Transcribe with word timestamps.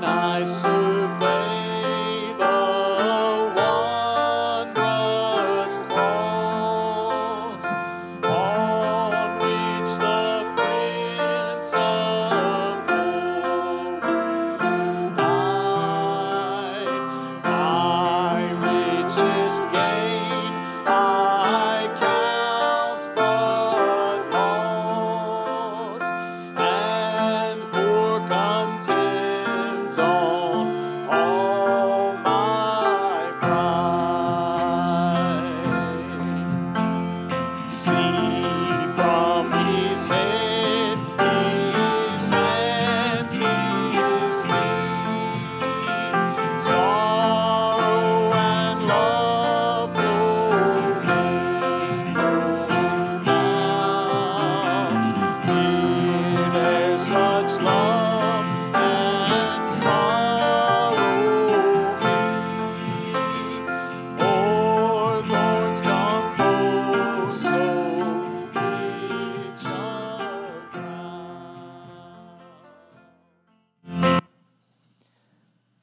I 0.00 0.44
survey 0.44 0.77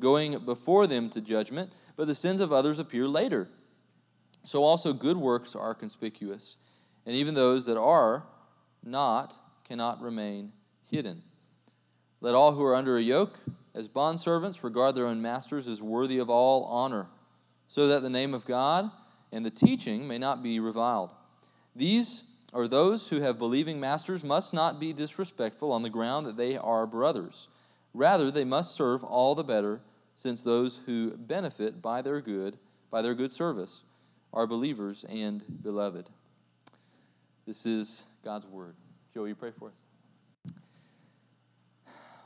going 0.00 0.38
before 0.38 0.86
them 0.86 1.10
to 1.10 1.20
judgment, 1.20 1.72
but 1.96 2.06
the 2.06 2.14
sins 2.14 2.40
of 2.40 2.52
others 2.52 2.78
appear 2.78 3.06
later. 3.08 3.48
So 4.44 4.62
also 4.62 4.92
good 4.92 5.16
works 5.16 5.54
are 5.56 5.74
conspicuous, 5.74 6.56
and 7.04 7.14
even 7.14 7.34
those 7.34 7.66
that 7.66 7.78
are 7.78 8.24
not 8.84 9.36
cannot 9.64 10.00
remain 10.00 10.52
hidden. 10.90 11.22
Let 12.20 12.34
all 12.34 12.52
who 12.52 12.64
are 12.64 12.74
under 12.74 12.96
a 12.96 13.02
yoke, 13.02 13.38
as 13.74 13.88
bondservants, 13.88 14.64
regard 14.64 14.94
their 14.94 15.06
own 15.06 15.20
masters 15.20 15.68
as 15.68 15.82
worthy 15.82 16.18
of 16.18 16.30
all 16.30 16.64
honor, 16.64 17.06
so 17.68 17.88
that 17.88 18.02
the 18.02 18.10
name 18.10 18.34
of 18.34 18.46
God 18.46 18.90
and 19.32 19.44
the 19.44 19.50
teaching 19.50 20.08
may 20.08 20.18
not 20.18 20.42
be 20.42 20.58
reviled. 20.58 21.12
These 21.76 22.24
or 22.52 22.66
those 22.66 23.08
who 23.08 23.20
have 23.20 23.38
believing 23.38 23.78
masters 23.78 24.24
must 24.24 24.54
not 24.54 24.80
be 24.80 24.92
disrespectful 24.92 25.70
on 25.70 25.82
the 25.82 25.90
ground 25.90 26.26
that 26.26 26.36
they 26.36 26.56
are 26.56 26.86
brothers. 26.86 27.48
Rather, 27.94 28.30
they 28.30 28.44
must 28.44 28.74
serve 28.74 29.02
all 29.02 29.34
the 29.34 29.44
better, 29.44 29.80
since 30.16 30.42
those 30.42 30.80
who 30.86 31.16
benefit 31.16 31.80
by 31.80 32.02
their 32.02 32.20
good, 32.20 32.58
by 32.90 33.02
their 33.02 33.14
good 33.14 33.30
service, 33.30 33.82
are 34.32 34.46
believers 34.46 35.04
and 35.08 35.44
beloved. 35.62 36.08
This 37.46 37.64
is 37.66 38.04
God's 38.24 38.46
word. 38.46 38.74
Joe, 39.14 39.24
you 39.24 39.34
pray 39.34 39.50
for 39.50 39.68
us? 39.68 39.82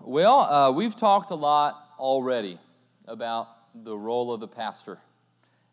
Well, 0.01 0.41
uh, 0.41 0.73
we've 0.73 0.97
talked 0.97 1.31
a 1.31 1.37
lot 1.37 1.91
already 1.99 2.59
about 3.07 3.49
the 3.85 3.97
role 3.97 4.33
of 4.33 4.41
the 4.41 4.49
pastor 4.49 4.99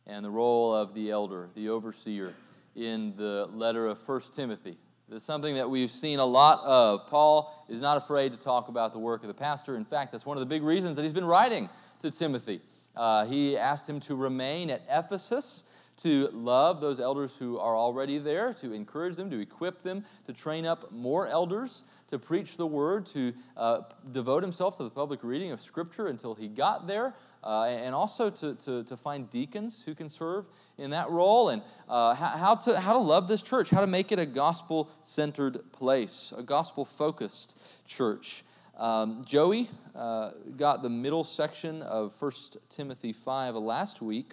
and 0.06 0.24
the 0.24 0.30
role 0.30 0.74
of 0.74 0.94
the 0.94 1.10
elder, 1.10 1.50
the 1.56 1.70
overseer, 1.70 2.34
in 2.76 3.16
the 3.18 3.50
letter 3.54 3.88
of 3.88 4.08
1 4.08 4.22
Timothy. 4.34 4.78
It's 5.12 5.26
something 5.26 5.56
that 5.56 5.68
we've 5.68 5.90
seen 5.90 6.20
a 6.20 6.26
lot 6.26 6.64
of. 6.64 7.08
Paul 7.08 7.66
is 7.68 7.82
not 7.82 7.98
afraid 7.98 8.32
to 8.32 8.38
talk 8.38 8.68
about 8.68 8.94
the 8.94 9.00
work 9.00 9.24
of 9.24 9.28
the 9.28 9.34
pastor. 9.34 9.76
In 9.76 9.84
fact, 9.84 10.12
that's 10.12 10.26
one 10.26 10.38
of 10.38 10.42
the 10.42 10.46
big 10.46 10.62
reasons 10.62 10.96
that 10.96 11.02
he's 11.02 11.14
been 11.14 11.26
writing 11.26 11.68
to 12.02 12.12
Timothy. 12.12 12.62
Uh, 12.96 13.26
he 13.26 13.58
asked 13.58 13.90
him 13.90 14.00
to 14.02 14.16
remain 14.16 14.70
at 14.70 14.84
Ephesus, 14.88 15.64
to 16.04 16.30
love 16.32 16.80
those 16.80 17.00
elders 17.00 17.36
who 17.36 17.58
are 17.60 17.76
already 17.76 18.18
there, 18.20 18.54
to 18.54 18.72
encourage 18.74 19.16
them, 19.16 19.30
to 19.30 19.40
equip 19.40 19.82
them, 19.82 20.04
to 20.26 20.34
train 20.34 20.66
up 20.66 20.92
more 20.92 21.28
elders, 21.28 21.84
to 22.08 22.18
preach 22.18 22.56
the 22.56 22.66
word, 22.66 23.06
to 23.06 23.34
uh, 23.58 23.82
devote 24.12 24.42
himself 24.42 24.78
to 24.78 24.84
the 24.84 24.90
public 24.90 25.24
reading 25.24 25.52
of 25.52 25.60
Scripture 25.60 26.08
until 26.08 26.34
he 26.34 26.48
got 26.48 26.88
there, 26.88 27.14
uh, 27.44 27.64
and 27.64 27.94
also 27.94 28.30
to, 28.30 28.56
to, 28.56 28.84
to 28.84 28.96
find 28.96 29.30
deacons 29.30 29.84
who 29.84 29.94
can 29.94 30.08
serve 30.08 30.46
in 30.78 30.90
that 30.90 31.10
role, 31.10 31.50
and 31.50 31.62
uh, 31.90 32.14
how, 32.14 32.56
to, 32.56 32.80
how 32.80 32.94
to 32.94 33.00
love 33.00 33.28
this 33.28 33.42
church, 33.42 33.70
how 33.70 33.82
to 33.82 33.88
make 33.88 34.12
it 34.12 34.20
a 34.20 34.26
gospel 34.26 34.90
centered 35.04 35.60
place, 35.74 36.34
a 36.38 36.44
gospel 36.44 36.86
focused 36.86 37.86
church. 37.86 38.44
Um, 38.78 39.24
Joey 39.26 39.68
uh, 39.94 40.32
got 40.56 40.82
the 40.82 40.90
middle 40.90 41.26
section 41.26 41.82
of 41.82 42.14
1 42.22 42.32
Timothy 42.70 43.12
5 43.12 43.56
last 43.56 44.02
week, 44.02 44.32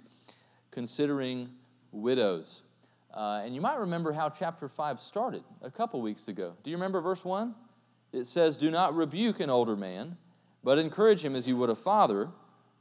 considering 0.77 1.49
widows. 1.91 2.63
Uh, 3.15 3.41
and 3.43 3.55
you 3.55 3.63
might 3.63 3.79
remember 3.79 4.13
how 4.13 4.29
chapter 4.29 4.69
5 4.69 5.01
started 5.01 5.43
a 5.63 5.71
couple 5.71 6.03
weeks 6.03 6.29
ago. 6.29 6.53
Do 6.63 6.69
you 6.71 6.77
remember 6.77 7.01
verse 7.01 7.25
1? 7.25 7.55
It 8.13 8.27
says, 8.27 8.59
Do 8.59 8.71
not 8.71 8.95
rebuke 8.95 9.41
an 9.41 9.49
older 9.49 9.75
man, 9.75 10.19
but 10.63 10.77
encourage 10.77 11.25
him 11.25 11.35
as 11.35 11.49
you 11.49 11.57
would 11.57 11.71
a 11.71 11.75
father, 11.75 12.29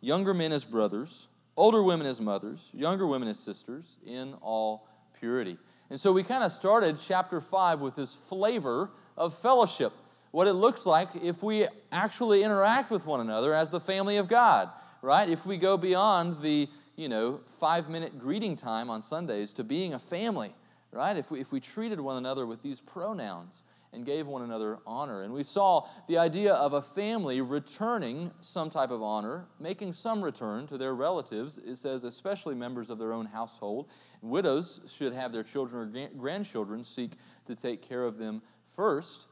younger 0.01 0.33
men 0.33 0.51
as 0.51 0.65
brothers, 0.65 1.29
older 1.55 1.81
women 1.81 2.05
as 2.05 2.19
mothers, 2.19 2.69
younger 2.73 3.07
women 3.07 3.29
as 3.29 3.39
sisters, 3.39 3.97
in 4.05 4.33
all 4.41 4.89
purity. 5.17 5.57
And 5.89 5.97
so 5.97 6.11
we 6.11 6.21
kind 6.21 6.43
of 6.43 6.51
started 6.51 6.97
chapter 7.01 7.39
5 7.39 7.79
with 7.79 7.95
this 7.95 8.13
flavor 8.13 8.91
of 9.15 9.33
fellowship 9.33 9.93
what 10.31 10.47
it 10.47 10.53
looks 10.53 10.85
like 10.85 11.07
if 11.23 11.41
we 11.41 11.65
actually 11.93 12.43
interact 12.43 12.91
with 12.91 13.05
one 13.05 13.21
another 13.21 13.53
as 13.53 13.69
the 13.69 13.79
family 13.79 14.17
of 14.17 14.27
God, 14.27 14.69
right? 15.01 15.29
If 15.29 15.45
we 15.45 15.55
go 15.55 15.77
beyond 15.77 16.39
the, 16.39 16.67
you 16.95 17.09
know, 17.09 17.41
five 17.47 17.89
minute 17.89 18.19
greeting 18.19 18.55
time 18.55 18.89
on 18.89 19.01
Sundays 19.01 19.53
to 19.53 19.63
being 19.63 19.93
a 19.93 19.99
family, 19.99 20.53
right? 20.91 21.17
If 21.17 21.31
we, 21.31 21.41
if 21.41 21.51
we 21.51 21.59
treated 21.59 21.99
one 21.99 22.17
another 22.17 22.45
with 22.45 22.61
these 22.61 22.79
pronouns 22.79 23.63
and 23.95 24.05
gave 24.05 24.27
one 24.27 24.41
another 24.41 24.79
honor. 24.85 25.23
And 25.23 25.33
we 25.33 25.43
saw 25.43 25.87
the 26.07 26.17
idea 26.17 26.53
of 26.53 26.73
a 26.73 26.81
family 26.81 27.41
returning 27.41 28.29
some 28.41 28.69
type 28.69 28.91
of 28.91 29.01
honor, 29.01 29.45
making 29.59 29.93
some 29.93 30.21
return 30.21 30.67
to 30.67 30.77
their 30.77 30.93
relatives. 30.93 31.57
It 31.57 31.77
says, 31.77 32.03
especially 32.03 32.55
members 32.55 32.89
of 32.89 32.99
their 32.99 33.13
own 33.13 33.25
household. 33.25 33.89
Widows 34.21 34.81
should 34.93 35.13
have 35.13 35.31
their 35.31 35.43
children 35.43 35.95
or 35.95 36.09
grandchildren 36.17 36.83
seek 36.83 37.13
to 37.45 37.55
take 37.55 37.81
care 37.81 38.03
of 38.03 38.17
them 38.17 38.41
first. 38.75 39.27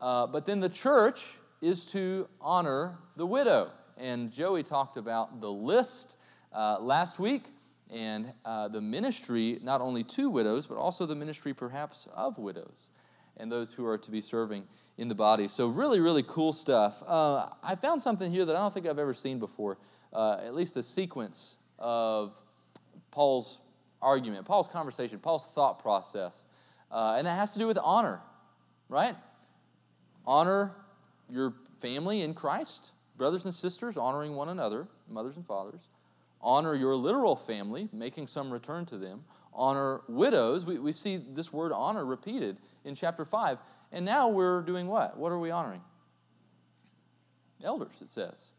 Uh, 0.00 0.26
but 0.26 0.46
then 0.46 0.60
the 0.60 0.68
church 0.68 1.38
is 1.60 1.84
to 1.86 2.26
honor 2.40 2.98
the 3.16 3.26
widow. 3.26 3.70
And 3.98 4.32
Joey 4.32 4.62
talked 4.62 4.96
about 4.96 5.40
the 5.40 5.50
list 5.50 6.15
uh, 6.56 6.78
last 6.80 7.18
week 7.20 7.44
and 7.94 8.32
uh, 8.44 8.66
the 8.66 8.80
ministry, 8.80 9.60
not 9.62 9.80
only 9.80 10.02
to 10.02 10.28
widows, 10.28 10.66
but 10.66 10.76
also 10.76 11.06
the 11.06 11.14
ministry 11.14 11.54
perhaps 11.54 12.08
of 12.14 12.38
widows. 12.38 12.90
and 13.36 13.50
those 13.50 13.72
who 13.72 13.86
are 13.86 13.98
to 13.98 14.10
be 14.10 14.20
serving 14.20 14.64
in 14.98 15.08
the 15.08 15.14
body. 15.14 15.48
So, 15.48 15.68
really, 15.68 16.00
really 16.00 16.22
cool 16.22 16.52
stuff. 16.52 17.02
Uh, 17.06 17.48
I 17.62 17.74
found 17.74 18.00
something 18.00 18.30
here 18.30 18.44
that 18.44 18.56
I 18.56 18.60
don't 18.60 18.72
think 18.72 18.86
I've 18.86 18.98
ever 18.98 19.14
seen 19.14 19.38
before, 19.38 19.78
uh, 20.12 20.38
at 20.42 20.54
least 20.54 20.76
a 20.76 20.82
sequence 20.82 21.58
of 21.78 22.38
Paul's 23.10 23.60
argument, 24.00 24.46
Paul's 24.46 24.68
conversation, 24.68 25.18
Paul's 25.18 25.52
thought 25.52 25.78
process. 25.80 26.44
Uh, 26.90 27.16
and 27.18 27.26
it 27.26 27.30
has 27.30 27.52
to 27.52 27.58
do 27.58 27.66
with 27.66 27.78
honor, 27.82 28.20
right? 28.88 29.16
Honor 30.24 30.72
your 31.30 31.54
family 31.78 32.22
in 32.22 32.32
Christ, 32.32 32.92
brothers 33.16 33.44
and 33.44 33.52
sisters, 33.52 33.96
honoring 33.96 34.34
one 34.34 34.48
another, 34.48 34.86
mothers 35.08 35.36
and 35.36 35.44
fathers. 35.44 35.80
Honor 36.46 36.76
your 36.76 36.94
literal 36.94 37.34
family, 37.34 37.88
making 37.92 38.28
some 38.28 38.52
return 38.52 38.86
to 38.86 38.96
them 38.96 39.24
honor 39.56 40.02
widows. 40.06 40.64
We, 40.64 40.78
we 40.78 40.92
see 40.92 41.16
this 41.16 41.52
word 41.52 41.72
honor 41.72 42.04
repeated 42.04 42.58
in 42.84 42.94
chapter 42.94 43.24
5. 43.24 43.58
And 43.92 44.04
now 44.04 44.28
we're 44.28 44.62
doing 44.62 44.86
what? 44.86 45.16
What 45.16 45.32
are 45.32 45.38
we 45.38 45.50
honoring? 45.50 45.80
Elders, 47.64 48.00
it 48.02 48.10
says. 48.10 48.50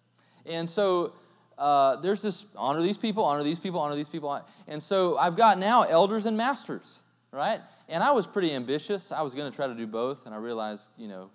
And 0.45 0.67
so 0.67 1.13
uh, 1.57 1.97
there's 1.97 2.21
this 2.21 2.47
honor 2.55 2.81
these 2.81 2.97
people, 2.97 3.23
honor 3.23 3.43
these 3.43 3.59
people, 3.59 3.79
honor 3.79 3.95
these 3.95 4.09
people. 4.09 4.43
And 4.67 4.81
so 4.81 5.17
I've 5.17 5.37
got 5.37 5.57
now 5.57 5.83
elders 5.83 6.25
and 6.25 6.35
masters, 6.35 7.03
right? 7.31 7.61
And 7.87 8.03
I 8.03 8.11
was 8.11 8.25
pretty 8.27 8.53
ambitious. 8.53 9.11
I 9.11 9.21
was 9.21 9.33
going 9.33 9.49
to 9.49 9.55
try 9.55 9.67
to 9.67 9.75
do 9.75 9.87
both, 9.87 10.25
and 10.25 10.33
I 10.33 10.39
realized, 10.39 10.91
you 10.97 11.07
know, 11.07 11.29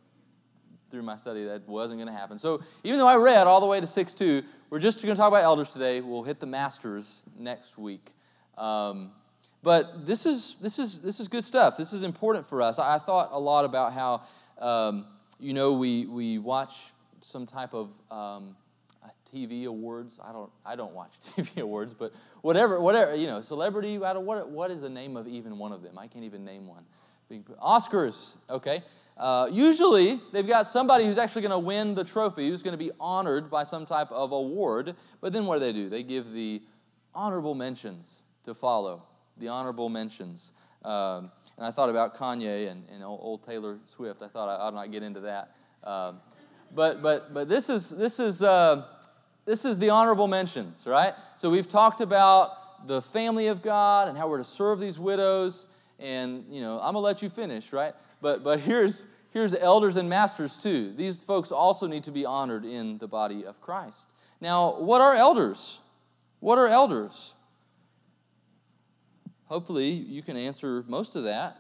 through 0.93 1.03
my 1.03 1.17
study 1.17 1.45
that 1.45 1.67
wasn't 1.67 1.99
going 1.99 2.13
to 2.13 2.17
happen. 2.17 2.39
So 2.39 2.63
even 2.85 2.99
though 3.01 3.09
I 3.09 3.17
read 3.17 3.49
all 3.49 3.61
the 3.61 3.67
way 3.67 3.81
to 3.81 3.87
6 3.87 4.15
2, 4.15 4.43
we're 4.71 4.79
just 4.79 5.03
going 5.03 5.15
to 5.15 5.19
talk 5.19 5.29
about 5.29 5.43
elders 5.43 5.71
today. 5.71 6.01
We'll 6.01 6.23
hit 6.23 6.39
the 6.39 6.47
masters 6.47 7.25
next 7.37 7.77
week. 7.77 8.13
Um, 8.57 9.11
but 9.63 10.07
this 10.07 10.27
is, 10.27 10.57
this 10.61 10.79
is, 10.79 11.01
this 11.01 11.19
is 11.19 11.27
good 11.27 11.43
stuff. 11.43 11.77
This 11.77 11.93
is 11.93 12.03
important 12.03 12.47
for 12.47 12.63
us. 12.63 12.79
I, 12.79 12.97
I 12.97 12.99
thought 12.99 13.31
a 13.33 13.41
lot 13.41 13.65
about 13.65 13.93
how, 13.93 14.23
um, 14.59 15.07
you 15.41 15.55
know, 15.55 15.73
we, 15.73 16.07
we 16.07 16.39
watch 16.39 16.93
some 17.21 17.47
type 17.47 17.75
of 17.75 17.91
um, 18.11 18.55
TV 19.33 19.65
awards. 19.65 20.19
I 20.23 20.33
don't, 20.33 20.51
I 20.65 20.77
don't 20.77 20.93
watch 20.93 21.13
TV 21.21 21.63
awards, 21.63 21.95
but 21.95 22.13
whatever, 22.43 22.81
whatever, 22.81 23.15
you 23.15 23.27
know, 23.27 23.41
celebrity, 23.41 24.03
I 24.03 24.13
don't, 24.13 24.27
what, 24.27 24.49
what 24.51 24.71
is 24.71 24.83
the 24.83 24.91
name 24.91 25.17
of 25.17 25.27
even 25.27 25.59
one 25.59 25.73
of 25.73 25.83
them? 25.83 25.99
I 25.99 26.07
can't 26.07 26.25
even 26.25 26.45
name 26.45 26.67
one. 26.67 26.85
Oscars, 27.41 28.37
okay? 28.51 28.83
Uh, 29.17 29.49
usually, 29.51 30.21
they've 30.33 30.47
got 30.47 30.67
somebody 30.67 31.05
who's 31.05 31.19
actually 31.19 31.43
going 31.43 31.53
to 31.53 31.59
win 31.59 31.95
the 31.95 32.05
trophy, 32.05 32.49
who's 32.49 32.63
going 32.63 32.73
to 32.73 32.83
be 32.83 32.91
honored 32.99 33.51
by 33.51 33.63
some 33.63 33.87
type 33.87 34.11
of 34.11 34.33
award. 34.33 34.95
But 35.21 35.33
then 35.33 35.47
what 35.47 35.57
do 35.57 35.61
they 35.61 35.73
do? 35.73 35.89
They 35.89 36.03
give 36.03 36.33
the 36.33 36.63
honorable 37.15 37.55
mentions 37.55 38.23
to 38.45 38.55
follow 38.55 39.03
the 39.39 39.49
honorable 39.49 39.89
mentions. 39.89 40.53
Um, 40.85 41.31
and 41.57 41.67
I 41.67 41.71
thought 41.71 41.91
about 41.91 42.17
Kanye 42.17 42.71
and, 42.71 42.85
and 42.89 43.05
old 43.05 43.43
Taylor 43.43 43.79
Swift. 43.87 44.23
I 44.23 44.29
thought 44.29 44.49
I 44.49 44.55
ought 44.55 44.75
not 44.75 44.91
get 44.91 45.03
into 45.03 45.21
that. 45.21 45.55
Um, 45.85 46.21
but 46.75 47.03
but 47.03 47.35
but 47.35 47.49
this 47.49 47.69
is 47.69 47.91
this 47.91 48.19
is 48.19 48.43
uh, 48.43 48.87
this 49.45 49.65
is 49.65 49.79
the 49.79 49.91
honorable 49.91 50.27
mentions, 50.27 50.87
right? 50.87 51.15
So 51.37 51.51
we've 51.51 51.69
talked 51.69 52.01
about 52.01 52.87
the 52.87 53.03
family 53.03 53.49
of 53.49 53.63
God 53.63 54.09
and 54.09 54.17
how 54.17 54.29
we're 54.29 54.39
to 54.39 54.45
serve 54.45 54.81
these 54.81 54.99
widows. 54.99 55.67
And 56.03 56.45
you 56.51 56.61
know, 56.61 56.79
I'm 56.79 56.95
gonna 56.95 56.99
let 56.99 57.23
you 57.23 57.31
finish, 57.31 57.73
right? 57.73 57.95
But 58.21 58.43
but 58.43 58.61
here's 58.61 59.07
here's 59.31 59.55
elders 59.55 59.97
and 59.97 60.09
masters 60.09 60.57
too. 60.57 60.93
These 60.93 61.23
folks 61.23 61.53
also 61.53 61.87
need 61.87 62.05
to 62.05 62.11
be 62.11 62.27
honored 62.27 62.65
in 62.65 62.99
the 62.99 63.09
body 63.09 63.47
of 63.47 63.61
Christ. 63.61 64.13
Now, 64.41 64.79
what 64.79 65.01
are 65.01 65.15
elders? 65.15 65.81
What 66.41 66.59
are 66.59 66.67
elders? 66.67 67.35
hopefully 69.53 69.91
you 69.91 70.23
can 70.23 70.35
answer 70.35 70.83
most 70.89 71.15
of 71.15 71.25
that 71.25 71.59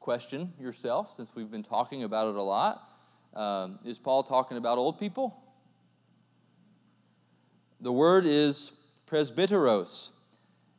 question 0.00 0.50
yourself 0.58 1.14
since 1.14 1.34
we've 1.34 1.50
been 1.50 1.62
talking 1.62 2.04
about 2.04 2.30
it 2.30 2.36
a 2.36 2.42
lot. 2.42 2.88
Um, 3.34 3.78
is 3.84 3.98
Paul 3.98 4.22
talking 4.22 4.56
about 4.56 4.78
old 4.78 4.98
people? 4.98 5.36
The 7.82 7.92
word 7.92 8.24
is 8.24 8.72
presbyteros. 9.06 10.12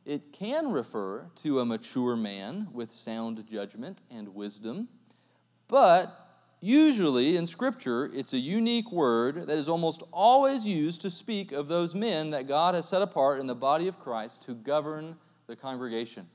It 0.05 0.33
can 0.33 0.71
refer 0.71 1.25
to 1.37 1.59
a 1.61 1.65
mature 1.65 2.15
man 2.15 2.67
with 2.73 2.91
sound 2.91 3.45
judgment 3.47 4.01
and 4.11 4.35
wisdom, 4.35 4.89
but 5.67 6.19
usually 6.59 7.37
in 7.37 7.47
Scripture, 7.47 8.11
it's 8.13 8.33
a 8.33 8.37
unique 8.37 8.91
word 8.91 9.47
that 9.47 9.57
is 9.57 9.69
almost 9.69 10.03
always 10.11 10.65
used 10.65 11.01
to 11.01 11.09
speak 11.09 11.53
of 11.53 11.67
those 11.67 11.95
men 11.95 12.31
that 12.31 12.47
God 12.47 12.75
has 12.75 12.87
set 12.87 13.01
apart 13.01 13.39
in 13.39 13.47
the 13.47 13.55
body 13.55 13.87
of 13.87 13.99
Christ 13.99 14.43
to 14.43 14.53
govern 14.53 15.15
the 15.47 15.55
congregation, 15.55 16.27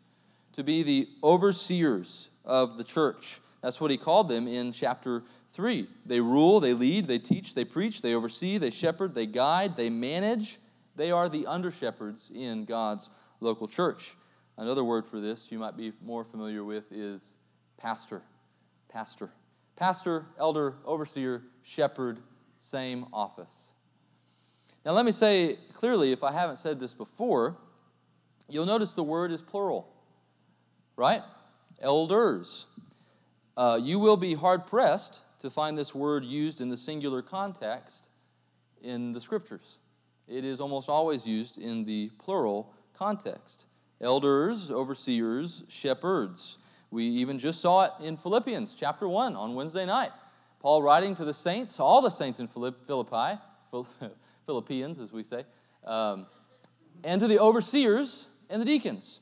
to 0.52 0.64
be 0.64 0.82
the 0.82 1.08
overseers 1.22 2.30
of 2.44 2.78
the 2.78 2.84
church. 2.84 3.40
That's 3.62 3.80
what 3.80 3.90
he 3.90 3.96
called 3.96 4.28
them 4.28 4.48
in 4.48 4.72
chapter 4.72 5.24
3. 5.52 5.86
They 6.06 6.20
rule, 6.20 6.60
they 6.60 6.72
lead, 6.72 7.06
they 7.06 7.18
teach, 7.18 7.54
they 7.54 7.64
preach, 7.64 8.00
they 8.00 8.14
oversee, 8.14 8.56
they 8.56 8.70
shepherd, 8.70 9.14
they 9.14 9.26
guide, 9.26 9.76
they 9.76 9.90
manage. 9.90 10.58
They 10.96 11.10
are 11.10 11.28
the 11.28 11.46
under 11.46 11.70
shepherds 11.70 12.30
in 12.34 12.64
God's 12.64 13.08
local 13.40 13.68
church. 13.68 14.14
Another 14.56 14.84
word 14.84 15.06
for 15.06 15.20
this 15.20 15.50
you 15.52 15.58
might 15.58 15.76
be 15.76 15.92
more 16.02 16.24
familiar 16.24 16.64
with 16.64 16.90
is 16.92 17.36
pastor. 17.76 18.22
Pastor. 18.88 19.30
Pastor, 19.76 20.26
elder, 20.38 20.74
overseer, 20.84 21.42
shepherd, 21.62 22.18
same 22.58 23.06
office. 23.12 23.70
Now, 24.84 24.92
let 24.92 25.04
me 25.04 25.12
say 25.12 25.56
clearly, 25.72 26.12
if 26.12 26.24
I 26.24 26.32
haven't 26.32 26.56
said 26.56 26.80
this 26.80 26.94
before, 26.94 27.56
You'll 28.48 28.66
notice 28.66 28.94
the 28.94 29.02
word 29.02 29.30
is 29.30 29.42
plural, 29.42 29.86
right? 30.96 31.22
Elders. 31.80 32.66
Uh, 33.56 33.78
you 33.82 33.98
will 33.98 34.16
be 34.16 34.32
hard 34.34 34.66
pressed 34.66 35.22
to 35.40 35.50
find 35.50 35.76
this 35.76 35.94
word 35.94 36.24
used 36.24 36.60
in 36.60 36.68
the 36.68 36.76
singular 36.76 37.20
context 37.20 38.08
in 38.82 39.12
the 39.12 39.20
scriptures. 39.20 39.80
It 40.26 40.44
is 40.44 40.60
almost 40.60 40.88
always 40.88 41.26
used 41.26 41.58
in 41.58 41.84
the 41.84 42.10
plural 42.18 42.72
context. 42.98 43.66
Elders, 44.00 44.70
overseers, 44.70 45.62
shepherds. 45.68 46.58
We 46.90 47.04
even 47.04 47.38
just 47.38 47.60
saw 47.60 47.84
it 47.84 47.92
in 48.02 48.16
Philippians 48.16 48.74
chapter 48.74 49.08
1 49.08 49.36
on 49.36 49.54
Wednesday 49.54 49.86
night. 49.86 50.10
Paul 50.60 50.82
writing 50.82 51.14
to 51.16 51.24
the 51.24 51.34
saints, 51.34 51.78
all 51.78 52.00
the 52.00 52.10
saints 52.10 52.40
in 52.40 52.48
Philippi, 52.48 53.38
Philippians 54.46 54.98
as 54.98 55.12
we 55.12 55.22
say, 55.22 55.44
um, 55.84 56.26
and 57.04 57.20
to 57.20 57.28
the 57.28 57.38
overseers 57.38 58.26
and 58.50 58.60
the 58.60 58.66
deacons. 58.66 59.20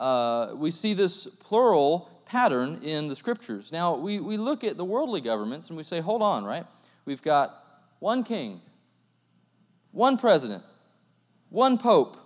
Uh, 0.00 0.52
we 0.54 0.70
see 0.70 0.94
this 0.94 1.26
plural 1.26 2.08
pattern 2.24 2.80
in 2.82 3.08
the 3.08 3.16
scriptures. 3.16 3.72
Now, 3.72 3.96
we, 3.96 4.20
we 4.20 4.38
look 4.38 4.64
at 4.64 4.76
the 4.76 4.84
worldly 4.84 5.20
governments 5.20 5.68
and 5.68 5.76
we 5.76 5.82
say, 5.82 6.00
hold 6.00 6.22
on, 6.22 6.44
right? 6.44 6.64
We've 7.04 7.22
got 7.22 7.50
one 7.98 8.24
king, 8.24 8.60
one 9.90 10.16
president, 10.16 10.64
one 11.50 11.76
pope, 11.76 12.16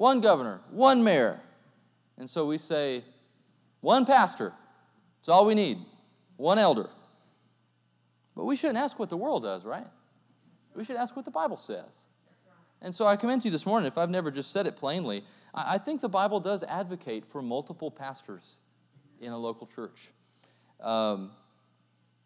one 0.00 0.22
governor, 0.22 0.62
one 0.70 1.04
mayor. 1.04 1.38
And 2.16 2.28
so 2.28 2.46
we 2.46 2.56
say, 2.56 3.04
one 3.82 4.06
pastor. 4.06 4.50
That's 5.18 5.28
all 5.28 5.44
we 5.44 5.54
need. 5.54 5.76
One 6.38 6.58
elder. 6.58 6.88
But 8.34 8.46
we 8.46 8.56
shouldn't 8.56 8.78
ask 8.78 8.98
what 8.98 9.10
the 9.10 9.18
world 9.18 9.42
does, 9.42 9.62
right? 9.62 9.84
We 10.74 10.84
should 10.84 10.96
ask 10.96 11.14
what 11.16 11.26
the 11.26 11.30
Bible 11.30 11.58
says. 11.58 12.06
And 12.80 12.94
so 12.94 13.06
I 13.06 13.14
commend 13.14 13.42
to 13.42 13.48
you 13.48 13.52
this 13.52 13.66
morning, 13.66 13.86
if 13.88 13.98
I've 13.98 14.08
never 14.08 14.30
just 14.30 14.52
said 14.52 14.66
it 14.66 14.74
plainly, 14.74 15.22
I 15.54 15.76
think 15.76 16.00
the 16.00 16.08
Bible 16.08 16.40
does 16.40 16.62
advocate 16.62 17.26
for 17.26 17.42
multiple 17.42 17.90
pastors 17.90 18.56
in 19.20 19.32
a 19.32 19.38
local 19.38 19.66
church. 19.66 20.08
Um, 20.82 21.30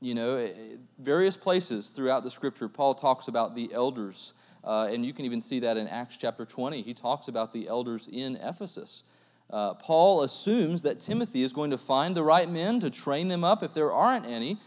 you 0.01 0.15
know, 0.15 0.37
eh, 0.37 0.77
various 1.01 1.37
places 1.37 1.91
throughout 1.91 2.23
the 2.23 2.31
scripture, 2.31 2.69
Paul 2.69 2.95
talks 2.95 3.27
about 3.27 3.57
the 3.57 3.73
elders, 3.73 4.35
uh, 4.65 4.89
and 4.91 5.05
you 5.05 5.13
can 5.13 5.25
even 5.25 5.41
see 5.41 5.61
that 5.61 5.77
in 5.77 5.87
Acts 5.89 6.17
chapter 6.17 6.45
20. 6.45 6.81
He 6.83 6.95
talks 6.95 7.29
about 7.29 7.53
the 7.53 7.69
elders 7.69 8.09
in 8.11 8.37
Ephesus. 8.37 9.05
Uh, 9.51 9.75
Paul 9.75 10.23
assumes 10.23 10.83
that 10.83 11.01
Timothy 11.01 11.43
is 11.43 11.53
going 11.53 11.71
to 11.71 11.79
find 11.79 12.17
the 12.17 12.23
right 12.23 12.49
men 12.49 12.81
to 12.81 12.91
train 12.91 13.29
them 13.29 13.45
up 13.45 13.63
if 13.63 13.75
there 13.75 13.93
aren't 13.93 14.27
any, 14.27 14.59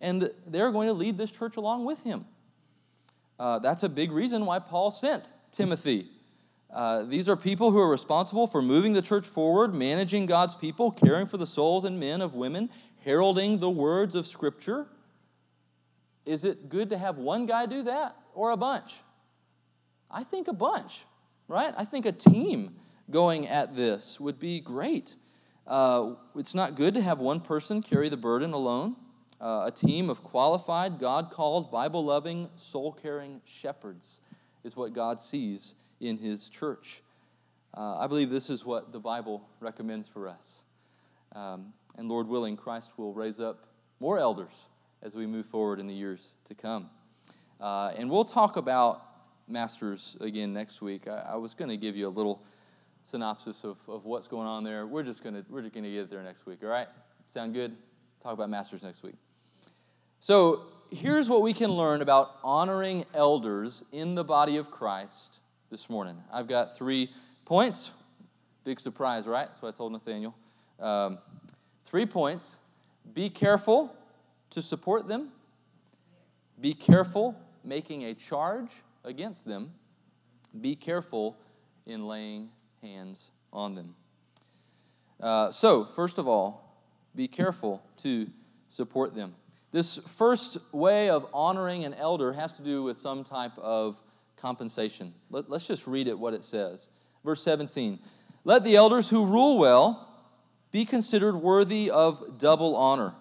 and 0.00 0.30
they're 0.46 0.72
going 0.72 0.88
to 0.88 0.94
lead 0.94 1.18
this 1.18 1.30
church 1.30 1.56
along 1.56 1.84
with 1.84 2.02
him. 2.02 2.24
Uh, 3.38 3.58
that's 3.58 3.82
a 3.82 3.88
big 3.88 4.12
reason 4.12 4.46
why 4.46 4.58
Paul 4.58 4.90
sent 4.90 5.32
Timothy. 5.52 6.08
Uh, 6.72 7.02
these 7.02 7.28
are 7.28 7.36
people 7.36 7.70
who 7.70 7.78
are 7.78 7.88
responsible 7.88 8.46
for 8.46 8.62
moving 8.62 8.92
the 8.92 9.02
church 9.02 9.26
forward, 9.26 9.74
managing 9.74 10.26
God's 10.26 10.56
people, 10.56 10.90
caring 10.90 11.26
for 11.26 11.36
the 11.36 11.46
souls 11.46 11.84
and 11.84 12.00
men 12.00 12.20
of 12.20 12.34
women, 12.34 12.70
heralding 13.04 13.58
the 13.58 13.70
words 13.70 14.14
of 14.14 14.26
Scripture. 14.26 14.86
Is 16.24 16.44
it 16.44 16.68
good 16.68 16.88
to 16.88 16.98
have 16.98 17.18
one 17.18 17.46
guy 17.46 17.66
do 17.66 17.82
that 17.82 18.16
or 18.34 18.50
a 18.50 18.56
bunch? 18.56 18.96
I 20.14 20.24
think 20.24 20.48
a 20.48 20.52
bunch, 20.52 21.04
right? 21.48 21.74
I 21.76 21.84
think 21.84 22.06
a 22.06 22.12
team 22.12 22.76
going 23.10 23.48
at 23.48 23.76
this 23.76 24.18
would 24.18 24.38
be 24.38 24.60
great. 24.60 25.16
Uh, 25.66 26.14
it's 26.36 26.54
not 26.54 26.74
good 26.74 26.94
to 26.94 27.02
have 27.02 27.20
one 27.20 27.40
person 27.40 27.82
carry 27.82 28.08
the 28.08 28.16
burden 28.16 28.52
alone 28.52 28.96
uh, 29.44 29.64
a 29.66 29.70
team 29.70 30.08
of 30.08 30.22
qualified, 30.22 30.98
God 30.98 31.30
called, 31.30 31.70
Bible 31.70 32.04
loving, 32.04 32.48
soul 32.56 32.92
caring 32.92 33.42
shepherds 33.44 34.20
is 34.64 34.76
what 34.76 34.94
God 34.94 35.20
sees 35.20 35.74
in 36.00 36.16
His 36.16 36.48
church. 36.48 37.02
Uh, 37.76 37.98
I 37.98 38.06
believe 38.06 38.30
this 38.30 38.48
is 38.48 38.64
what 38.64 38.92
the 38.92 39.00
Bible 39.00 39.46
recommends 39.60 40.08
for 40.08 40.28
us. 40.28 40.62
Um, 41.34 41.74
and 41.98 42.08
Lord 42.08 42.28
willing, 42.28 42.56
Christ 42.56 42.92
will 42.96 43.12
raise 43.12 43.40
up 43.40 43.66
more 44.00 44.18
elders 44.18 44.70
as 45.02 45.14
we 45.14 45.26
move 45.26 45.46
forward 45.46 45.80
in 45.80 45.86
the 45.86 45.94
years 45.94 46.34
to 46.44 46.54
come. 46.54 46.88
Uh, 47.60 47.92
and 47.96 48.08
we'll 48.10 48.24
talk 48.24 48.56
about 48.56 49.02
masters 49.48 50.16
again 50.20 50.52
next 50.52 50.82
week. 50.82 51.08
I, 51.08 51.32
I 51.32 51.36
was 51.36 51.54
going 51.54 51.68
to 51.68 51.76
give 51.76 51.96
you 51.96 52.08
a 52.08 52.10
little 52.10 52.42
synopsis 53.02 53.64
of, 53.64 53.78
of 53.88 54.04
what's 54.04 54.26
going 54.28 54.46
on 54.46 54.64
there. 54.64 54.86
We're 54.86 55.02
just 55.02 55.22
going 55.22 55.34
to 55.34 55.44
we're 55.48 55.62
just 55.62 55.74
going 55.74 55.84
to 55.84 55.90
get 55.90 56.10
there 56.10 56.22
next 56.22 56.46
week. 56.46 56.60
All 56.62 56.68
right? 56.68 56.88
Sound 57.26 57.54
good? 57.54 57.76
Talk 58.22 58.32
about 58.32 58.48
masters 58.48 58.82
next 58.82 59.02
week. 59.02 59.16
So 60.20 60.62
here's 60.90 61.28
what 61.28 61.42
we 61.42 61.52
can 61.52 61.70
learn 61.70 62.00
about 62.00 62.38
honoring 62.42 63.04
elders 63.14 63.84
in 63.92 64.14
the 64.14 64.24
body 64.24 64.56
of 64.56 64.70
Christ 64.70 65.40
this 65.70 65.90
morning. 65.90 66.16
I've 66.32 66.48
got 66.48 66.76
three 66.76 67.10
points. 67.44 67.92
Big 68.64 68.80
surprise, 68.80 69.26
right? 69.26 69.46
That's 69.46 69.60
what 69.60 69.74
I 69.74 69.76
told 69.76 69.92
Nathaniel. 69.92 70.34
Um, 70.80 71.18
three 71.84 72.06
points. 72.06 72.56
Be 73.12 73.28
careful 73.28 73.94
to 74.50 74.62
support 74.62 75.06
them. 75.06 75.28
Be 76.60 76.72
careful 76.72 77.36
making 77.62 78.04
a 78.04 78.14
charge 78.14 78.70
against 79.04 79.44
them. 79.44 79.72
Be 80.60 80.76
careful 80.76 81.36
in 81.86 82.06
laying 82.06 82.50
hands 82.82 83.30
on 83.52 83.74
them. 83.74 83.94
Uh, 85.20 85.50
so, 85.50 85.84
first 85.84 86.18
of 86.18 86.26
all, 86.26 86.64
be 87.14 87.28
careful 87.28 87.82
to 87.98 88.26
support 88.68 89.14
them. 89.14 89.34
This 89.70 89.98
first 89.98 90.58
way 90.72 91.10
of 91.10 91.26
honoring 91.32 91.84
an 91.84 91.94
elder 91.94 92.32
has 92.32 92.54
to 92.54 92.62
do 92.62 92.82
with 92.82 92.96
some 92.96 93.24
type 93.24 93.56
of 93.58 93.98
compensation. 94.36 95.14
Let, 95.30 95.50
us 95.50 95.66
just 95.66 95.86
read 95.86 96.06
it 96.06 96.18
what 96.18 96.34
it 96.34 96.44
says. 96.44 96.88
Verse 97.24 97.42
17 97.42 97.98
Let 98.44 98.64
the 98.64 98.76
elders 98.76 99.08
who 99.08 99.24
rule 99.24 99.58
well 99.58 100.08
be 100.70 100.84
considered 100.84 101.36
worthy 101.36 101.90
of 101.90 102.38
double 102.38 102.76
honor, 102.76 103.14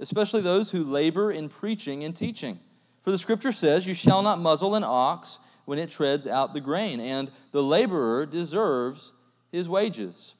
especially 0.00 0.42
those 0.42 0.70
who 0.70 0.82
labor 0.82 1.30
in 1.30 1.48
preaching 1.48 2.04
and 2.04 2.14
teaching. 2.14 2.58
For 3.06 3.12
the 3.12 3.18
scripture 3.18 3.52
says, 3.52 3.86
You 3.86 3.94
shall 3.94 4.20
not 4.20 4.40
muzzle 4.40 4.74
an 4.74 4.82
ox 4.84 5.38
when 5.64 5.78
it 5.78 5.90
treads 5.90 6.26
out 6.26 6.52
the 6.52 6.60
grain, 6.60 6.98
and 6.98 7.30
the 7.52 7.62
laborer 7.62 8.26
deserves 8.26 9.12
his 9.52 9.68
wages. 9.68 10.34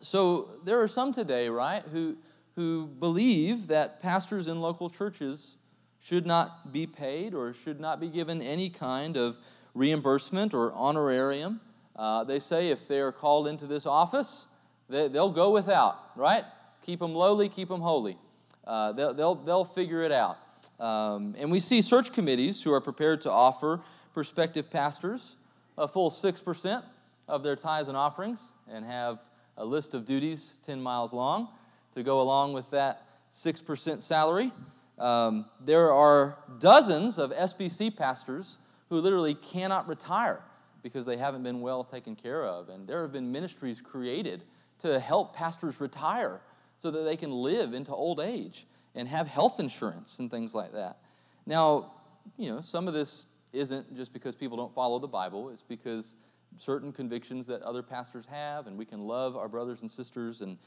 So 0.00 0.48
there 0.64 0.82
are 0.82 0.88
some 0.88 1.12
today, 1.12 1.48
right, 1.48 1.84
who, 1.92 2.16
who 2.56 2.88
believe 2.88 3.68
that 3.68 4.02
pastors 4.02 4.48
in 4.48 4.60
local 4.60 4.90
churches 4.90 5.54
should 6.00 6.26
not 6.26 6.72
be 6.72 6.88
paid 6.88 7.34
or 7.34 7.52
should 7.52 7.78
not 7.78 8.00
be 8.00 8.08
given 8.08 8.42
any 8.42 8.68
kind 8.68 9.16
of 9.16 9.38
reimbursement 9.74 10.54
or 10.54 10.72
honorarium. 10.72 11.60
Uh, 11.94 12.24
they 12.24 12.40
say 12.40 12.70
if 12.70 12.88
they 12.88 12.98
are 12.98 13.12
called 13.12 13.46
into 13.46 13.68
this 13.68 13.86
office, 13.86 14.48
they, 14.88 15.06
will 15.06 15.30
go 15.30 15.52
without, 15.52 16.16
right? 16.16 16.42
Keep 16.82 16.98
them 16.98 17.14
lowly, 17.14 17.48
keep 17.48 17.68
them 17.68 17.80
holy. 17.80 18.18
Uh, 18.64 18.90
they'll, 18.90 19.14
they'll, 19.14 19.34
they'll 19.36 19.64
figure 19.64 20.02
it 20.02 20.10
out. 20.10 20.36
Um, 20.78 21.34
and 21.38 21.50
we 21.50 21.60
see 21.60 21.80
search 21.80 22.12
committees 22.12 22.62
who 22.62 22.72
are 22.72 22.80
prepared 22.80 23.20
to 23.22 23.30
offer 23.30 23.80
prospective 24.12 24.70
pastors 24.70 25.36
a 25.78 25.86
full 25.86 26.10
6% 26.10 26.82
of 27.28 27.42
their 27.42 27.56
tithes 27.56 27.88
and 27.88 27.96
offerings 27.96 28.52
and 28.70 28.84
have 28.84 29.24
a 29.56 29.64
list 29.64 29.94
of 29.94 30.04
duties 30.04 30.54
10 30.62 30.80
miles 30.80 31.12
long 31.12 31.48
to 31.92 32.02
go 32.02 32.20
along 32.20 32.52
with 32.52 32.70
that 32.70 33.02
6% 33.32 34.02
salary. 34.02 34.52
Um, 34.98 35.46
there 35.64 35.92
are 35.92 36.38
dozens 36.58 37.18
of 37.18 37.30
SBC 37.30 37.96
pastors 37.96 38.58
who 38.88 38.96
literally 38.96 39.34
cannot 39.34 39.88
retire 39.88 40.42
because 40.82 41.06
they 41.06 41.16
haven't 41.16 41.42
been 41.42 41.60
well 41.60 41.84
taken 41.84 42.16
care 42.16 42.44
of. 42.44 42.68
And 42.68 42.86
there 42.86 43.02
have 43.02 43.12
been 43.12 43.30
ministries 43.30 43.80
created 43.80 44.44
to 44.78 44.98
help 44.98 45.34
pastors 45.34 45.80
retire 45.80 46.40
so 46.76 46.90
that 46.90 47.02
they 47.02 47.16
can 47.16 47.30
live 47.30 47.74
into 47.74 47.92
old 47.92 48.20
age 48.20 48.66
and 48.94 49.06
have 49.08 49.26
health 49.26 49.60
insurance 49.60 50.18
and 50.18 50.30
things 50.30 50.54
like 50.54 50.72
that. 50.72 50.98
Now, 51.46 51.92
you 52.36 52.50
know, 52.50 52.60
some 52.60 52.88
of 52.88 52.94
this 52.94 53.26
isn't 53.52 53.96
just 53.96 54.12
because 54.12 54.34
people 54.34 54.56
don't 54.56 54.74
follow 54.74 54.98
the 54.98 55.08
Bible, 55.08 55.50
it's 55.50 55.62
because 55.62 56.16
certain 56.56 56.92
convictions 56.92 57.46
that 57.46 57.62
other 57.62 57.82
pastors 57.82 58.26
have, 58.26 58.66
and 58.66 58.76
we 58.76 58.84
can 58.84 59.00
love 59.00 59.36
our 59.36 59.48
brothers 59.48 59.82
and 59.82 59.90
sisters. 59.90 60.40
And 60.40 60.58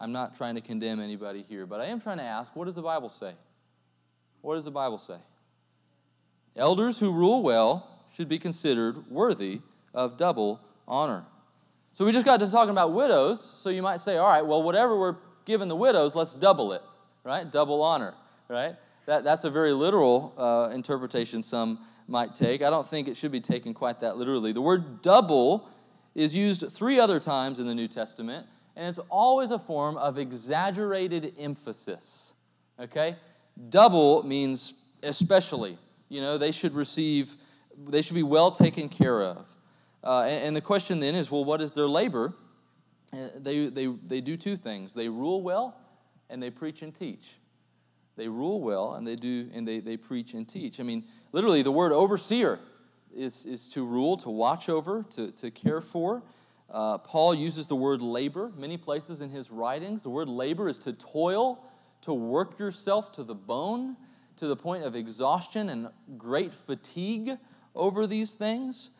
I'm 0.00 0.12
not 0.12 0.34
trying 0.36 0.54
to 0.54 0.60
condemn 0.60 1.00
anybody 1.00 1.44
here, 1.48 1.66
but 1.66 1.80
I 1.80 1.86
am 1.86 2.00
trying 2.00 2.18
to 2.18 2.24
ask 2.24 2.54
what 2.54 2.66
does 2.66 2.74
the 2.74 2.82
Bible 2.82 3.08
say? 3.08 3.32
What 4.42 4.54
does 4.54 4.64
the 4.64 4.70
Bible 4.70 4.98
say? 4.98 5.16
Elders 6.56 6.98
who 6.98 7.12
rule 7.12 7.42
well 7.42 7.88
should 8.14 8.28
be 8.28 8.38
considered 8.38 9.10
worthy 9.10 9.60
of 9.94 10.16
double 10.16 10.60
honor. 10.88 11.24
So 11.92 12.04
we 12.04 12.12
just 12.12 12.24
got 12.24 12.40
to 12.40 12.50
talking 12.50 12.70
about 12.70 12.92
widows, 12.92 13.40
so 13.56 13.68
you 13.68 13.82
might 13.82 14.00
say, 14.00 14.16
all 14.16 14.28
right, 14.28 14.44
well, 14.44 14.62
whatever 14.62 14.98
we're 14.98 15.16
giving 15.44 15.68
the 15.68 15.76
widows, 15.76 16.14
let's 16.14 16.34
double 16.34 16.72
it 16.72 16.82
right? 17.30 17.48
Double 17.48 17.80
honor, 17.80 18.14
right? 18.48 18.74
That, 19.06 19.22
that's 19.22 19.44
a 19.44 19.50
very 19.50 19.72
literal 19.72 20.34
uh, 20.36 20.74
interpretation 20.74 21.44
some 21.44 21.78
might 22.08 22.34
take. 22.34 22.60
I 22.60 22.70
don't 22.70 22.86
think 22.86 23.06
it 23.06 23.16
should 23.16 23.30
be 23.30 23.40
taken 23.40 23.72
quite 23.72 24.00
that 24.00 24.16
literally. 24.16 24.50
The 24.50 24.60
word 24.60 25.00
double 25.00 25.68
is 26.16 26.34
used 26.34 26.68
three 26.72 26.98
other 26.98 27.20
times 27.20 27.60
in 27.60 27.68
the 27.68 27.74
New 27.74 27.86
Testament, 27.86 28.48
and 28.74 28.88
it's 28.88 28.98
always 29.08 29.52
a 29.52 29.60
form 29.60 29.96
of 29.96 30.18
exaggerated 30.18 31.34
emphasis, 31.38 32.32
okay? 32.80 33.14
Double 33.68 34.24
means 34.24 34.74
especially. 35.04 35.78
You 36.08 36.22
know, 36.22 36.36
they 36.36 36.50
should 36.50 36.74
receive, 36.74 37.36
they 37.86 38.02
should 38.02 38.16
be 38.16 38.24
well 38.24 38.50
taken 38.50 38.88
care 38.88 39.22
of. 39.22 39.48
Uh, 40.02 40.22
and, 40.22 40.46
and, 40.46 40.56
the 40.56 40.60
question 40.60 40.98
then 40.98 41.14
is 41.14 41.30
well, 41.30 41.44
what 41.44 41.60
is 41.60 41.74
their 41.74 41.86
labor? 41.86 42.34
Uh, 43.12 43.28
they, 43.36 43.68
they, 43.68 43.86
they 43.86 44.20
do 44.20 44.36
two 44.36 44.56
things 44.56 44.94
they 44.94 45.08
rule 45.08 45.42
well 45.42 45.76
and 46.30 46.42
they 46.42 46.50
preach 46.50 46.82
and 46.82 46.94
teach. 46.94 47.32
They 48.16 48.28
rule 48.28 48.60
well 48.60 48.94
and 48.94 49.06
they 49.06 49.16
do 49.16 49.48
and 49.54 49.66
they, 49.66 49.80
they 49.80 49.96
preach 49.96 50.34
and 50.34 50.48
teach. 50.48 50.80
I 50.80 50.82
mean, 50.82 51.04
literally, 51.32 51.62
the 51.62 51.72
word 51.72 51.92
overseer 51.92 52.58
is, 53.14 53.46
is 53.46 53.68
to 53.70 53.84
rule, 53.84 54.16
to 54.18 54.30
watch 54.30 54.68
over, 54.68 55.04
to, 55.10 55.30
to 55.32 55.50
care 55.50 55.80
for. 55.80 56.22
Uh, 56.70 56.98
Paul 56.98 57.34
uses 57.34 57.66
the 57.66 57.76
word 57.76 58.00
labor 58.00 58.52
many 58.56 58.76
places 58.76 59.20
in 59.20 59.28
his 59.28 59.50
writings. 59.50 60.02
The 60.02 60.10
word 60.10 60.28
labor 60.28 60.68
is 60.68 60.78
to 60.80 60.92
toil, 60.92 61.64
to 62.02 62.14
work 62.14 62.58
yourself 62.58 63.10
to 63.12 63.24
the 63.24 63.34
bone, 63.34 63.96
to 64.36 64.46
the 64.46 64.56
point 64.56 64.84
of 64.84 64.94
exhaustion 64.94 65.68
and 65.70 65.88
great 66.16 66.54
fatigue 66.54 67.36
over 67.74 68.06
these 68.06 68.34
things. 68.34 68.90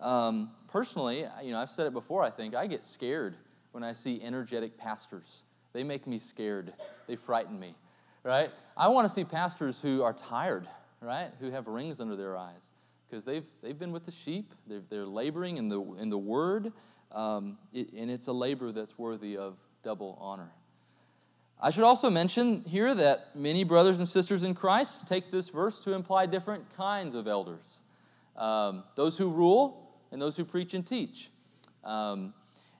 Um, 0.00 0.50
personally, 0.68 1.24
you 1.42 1.52
know, 1.52 1.58
I've 1.58 1.70
said 1.70 1.86
it 1.86 1.92
before, 1.92 2.22
I 2.22 2.30
think, 2.30 2.54
I 2.54 2.66
get 2.66 2.84
scared 2.84 3.36
when 3.72 3.82
I 3.82 3.92
see 3.92 4.22
energetic 4.22 4.78
pastors. 4.78 5.44
They 5.76 5.84
make 5.84 6.06
me 6.06 6.16
scared. 6.16 6.72
They 7.06 7.16
frighten 7.16 7.60
me, 7.60 7.74
right? 8.22 8.50
I 8.78 8.88
want 8.88 9.06
to 9.06 9.12
see 9.12 9.24
pastors 9.24 9.78
who 9.82 10.02
are 10.02 10.14
tired, 10.14 10.66
right? 11.02 11.30
Who 11.38 11.50
have 11.50 11.66
rings 11.66 12.00
under 12.00 12.16
their 12.16 12.34
eyes 12.34 12.72
because 13.06 13.26
they've, 13.26 13.44
they've 13.62 13.78
been 13.78 13.92
with 13.92 14.06
the 14.06 14.10
sheep. 14.10 14.54
They're, 14.66 14.80
they're 14.88 15.04
laboring 15.04 15.58
in 15.58 15.68
the, 15.68 15.82
in 16.00 16.08
the 16.08 16.16
word, 16.16 16.72
um, 17.12 17.58
it, 17.74 17.92
and 17.92 18.10
it's 18.10 18.26
a 18.28 18.32
labor 18.32 18.72
that's 18.72 18.98
worthy 18.98 19.36
of 19.36 19.58
double 19.84 20.16
honor. 20.18 20.50
I 21.60 21.68
should 21.68 21.84
also 21.84 22.08
mention 22.08 22.62
here 22.62 22.94
that 22.94 23.36
many 23.36 23.62
brothers 23.62 23.98
and 23.98 24.08
sisters 24.08 24.44
in 24.44 24.54
Christ 24.54 25.08
take 25.08 25.30
this 25.30 25.50
verse 25.50 25.80
to 25.80 25.92
imply 25.92 26.24
different 26.24 26.64
kinds 26.74 27.14
of 27.14 27.28
elders 27.28 27.82
um, 28.36 28.82
those 28.94 29.18
who 29.18 29.30
rule 29.30 29.90
and 30.10 30.22
those 30.22 30.38
who 30.38 30.44
preach 30.46 30.72
and 30.72 30.86
teach. 30.86 31.28
Um, 31.84 32.32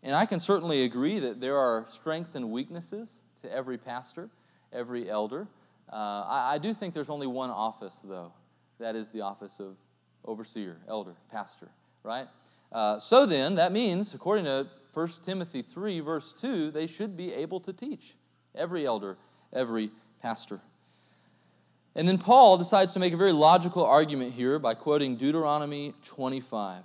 and 0.03 0.15
I 0.15 0.27
can 0.27 0.41
certainly 0.41 0.85
agree 0.85 1.19
that 1.19 1.41
there 1.41 1.57
are 1.57 1.85
strengths 1.89 2.35
and 2.35 2.51
weaknesses 2.51 3.23
to 3.43 3.53
every 3.53 3.79
pastor, 3.79 4.29
every 4.73 5.11
elder. 5.11 5.47
Uh, 5.93 6.25
I, 6.27 6.55
I, 6.55 6.59
do 6.59 6.73
think 6.75 6.95
there's 6.95 7.11
only 7.11 7.27
one 7.27 7.51
office, 7.51 8.01
though. 8.05 8.33
That 8.79 8.97
is 8.97 9.11
the 9.11 9.21
office 9.21 9.61
of 9.61 9.77
overseer, 10.25 10.77
elder, 10.89 11.15
pastor, 11.31 11.69
right? 12.03 12.27
Uh, 12.73 12.99
so 12.99 13.27
then, 13.27 13.55
that 13.55 13.73
means, 13.73 14.15
according 14.15 14.45
to 14.47 14.67
1 14.93 15.09
Timothy 15.23 15.63
3, 15.63 16.01
verse 16.01 16.33
2, 16.33 16.71
they 16.71 16.87
should 16.87 17.17
be 17.17 17.33
able 17.33 17.61
to 17.61 17.73
teach. 17.73 18.15
Every 18.55 18.87
elder, 18.87 19.17
every 19.53 19.91
pastor. 20.21 20.61
And 21.95 22.07
then 22.07 22.19
Paul 22.19 22.59
decides 22.59 22.93
to 22.93 22.99
make 22.99 23.13
a 23.13 23.17
very 23.17 23.33
logical 23.33 23.85
argument 23.85 24.33
here 24.33 24.59
by 24.59 24.75
quoting 24.75 25.17
Deuteronomy 25.17 25.95
25. 26.05 26.83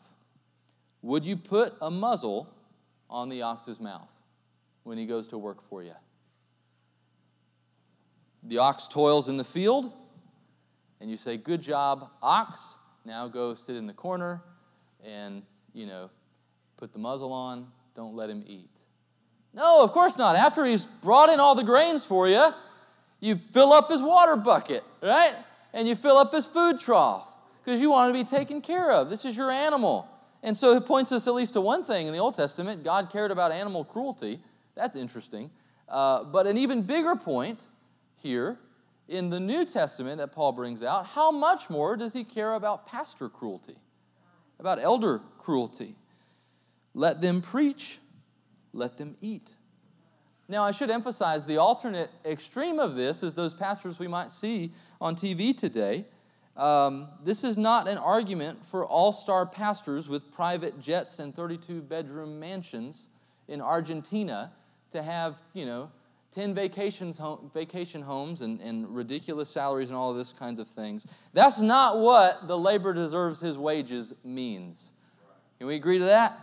Would 1.01 1.25
you 1.25 1.35
put 1.35 1.73
a 1.81 1.89
muzzle 1.89 2.47
on 3.11 3.29
the 3.29 3.43
ox's 3.43 3.79
mouth 3.79 4.11
when 4.83 4.97
he 4.97 5.05
goes 5.05 5.27
to 5.27 5.37
work 5.37 5.61
for 5.61 5.83
you. 5.83 5.93
The 8.43 8.57
ox 8.57 8.87
toils 8.87 9.29
in 9.29 9.37
the 9.37 9.43
field, 9.43 9.91
and 10.99 11.11
you 11.11 11.17
say, 11.17 11.37
Good 11.37 11.61
job, 11.61 12.09
ox. 12.23 12.77
Now 13.05 13.27
go 13.27 13.53
sit 13.53 13.75
in 13.75 13.85
the 13.85 13.93
corner 13.93 14.41
and, 15.03 15.43
you 15.73 15.85
know, 15.85 16.09
put 16.77 16.93
the 16.93 16.99
muzzle 16.99 17.33
on. 17.33 17.67
Don't 17.95 18.15
let 18.15 18.29
him 18.29 18.43
eat. 18.47 18.69
No, 19.53 19.83
of 19.83 19.91
course 19.91 20.17
not. 20.17 20.35
After 20.35 20.65
he's 20.65 20.85
brought 20.85 21.29
in 21.29 21.39
all 21.39 21.55
the 21.55 21.63
grains 21.63 22.05
for 22.05 22.27
you, 22.27 22.51
you 23.19 23.39
fill 23.51 23.73
up 23.73 23.89
his 23.89 24.01
water 24.01 24.35
bucket, 24.35 24.83
right? 25.01 25.35
And 25.73 25.87
you 25.87 25.95
fill 25.95 26.17
up 26.17 26.31
his 26.31 26.45
food 26.45 26.79
trough 26.79 27.27
because 27.63 27.81
you 27.81 27.91
want 27.91 28.13
to 28.13 28.17
be 28.17 28.23
taken 28.23 28.61
care 28.61 28.91
of. 28.91 29.09
This 29.09 29.25
is 29.25 29.35
your 29.35 29.51
animal. 29.51 30.07
And 30.43 30.55
so 30.57 30.73
it 30.73 30.85
points 30.85 31.11
us 31.11 31.27
at 31.27 31.33
least 31.33 31.53
to 31.53 31.61
one 31.61 31.83
thing 31.83 32.07
in 32.07 32.13
the 32.13 32.19
Old 32.19 32.35
Testament 32.35 32.83
God 32.83 33.09
cared 33.11 33.31
about 33.31 33.51
animal 33.51 33.83
cruelty. 33.83 34.39
That's 34.75 34.95
interesting. 34.95 35.51
Uh, 35.87 36.23
but 36.23 36.47
an 36.47 36.57
even 36.57 36.81
bigger 36.81 37.15
point 37.15 37.63
here 38.15 38.57
in 39.07 39.29
the 39.29 39.39
New 39.39 39.65
Testament 39.65 40.17
that 40.19 40.31
Paul 40.31 40.53
brings 40.53 40.83
out, 40.83 41.05
how 41.05 41.31
much 41.31 41.69
more 41.69 41.97
does 41.97 42.13
he 42.13 42.23
care 42.23 42.53
about 42.53 42.85
pastor 42.85 43.27
cruelty, 43.27 43.75
about 44.59 44.79
elder 44.79 45.21
cruelty? 45.37 45.95
Let 46.93 47.21
them 47.21 47.41
preach, 47.41 47.99
let 48.73 48.97
them 48.97 49.17
eat. 49.21 49.53
Now, 50.47 50.63
I 50.63 50.71
should 50.71 50.89
emphasize 50.89 51.45
the 51.45 51.57
alternate 51.57 52.09
extreme 52.25 52.79
of 52.79 52.95
this 52.95 53.23
is 53.23 53.35
those 53.35 53.53
pastors 53.53 53.99
we 53.99 54.07
might 54.07 54.31
see 54.31 54.71
on 54.99 55.15
TV 55.15 55.55
today. 55.55 56.05
Um, 56.57 57.07
this 57.23 57.43
is 57.43 57.57
not 57.57 57.87
an 57.87 57.97
argument 57.97 58.65
for 58.65 58.85
all 58.85 59.11
star 59.11 59.45
pastors 59.45 60.09
with 60.09 60.31
private 60.31 60.79
jets 60.79 61.19
and 61.19 61.33
32 61.33 61.81
bedroom 61.81 62.39
mansions 62.39 63.07
in 63.47 63.61
Argentina 63.61 64.51
to 64.91 65.01
have, 65.01 65.41
you 65.53 65.65
know, 65.65 65.89
10 66.31 66.53
vacations 66.53 67.17
home, 67.17 67.51
vacation 67.53 68.01
homes 68.01 68.41
and, 68.41 68.61
and 68.61 68.93
ridiculous 68.95 69.49
salaries 69.49 69.89
and 69.89 69.97
all 69.97 70.11
of 70.11 70.17
this 70.17 70.31
kinds 70.31 70.59
of 70.59 70.67
things. 70.67 71.05
That's 71.33 71.59
not 71.59 71.97
what 71.97 72.47
the 72.47 72.57
labor 72.57 72.93
deserves 72.93 73.39
his 73.39 73.57
wages 73.57 74.13
means. 74.23 74.91
Can 75.57 75.67
we 75.67 75.75
agree 75.75 75.99
to 75.99 76.05
that? 76.05 76.39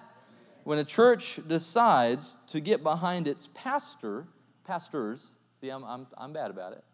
When 0.64 0.78
a 0.78 0.84
church 0.84 1.40
decides 1.48 2.36
to 2.48 2.60
get 2.60 2.82
behind 2.82 3.26
its 3.26 3.48
pastor, 3.54 4.26
pastors, 4.66 5.38
see, 5.58 5.70
I'm, 5.70 5.82
I'm, 5.84 6.06
I'm 6.18 6.32
bad 6.34 6.50
about 6.50 6.72
it, 6.72 6.84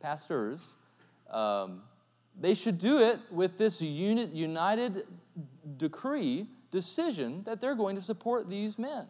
pastors, 0.00 0.76
um, 1.30 1.82
they 2.40 2.54
should 2.54 2.78
do 2.78 2.98
it 2.98 3.18
with 3.30 3.56
this 3.56 3.80
unit, 3.80 4.32
united 4.32 5.04
decree, 5.76 6.46
decision 6.70 7.42
that 7.44 7.60
they're 7.60 7.74
going 7.74 7.96
to 7.96 8.02
support 8.02 8.48
these 8.48 8.78
men. 8.78 9.06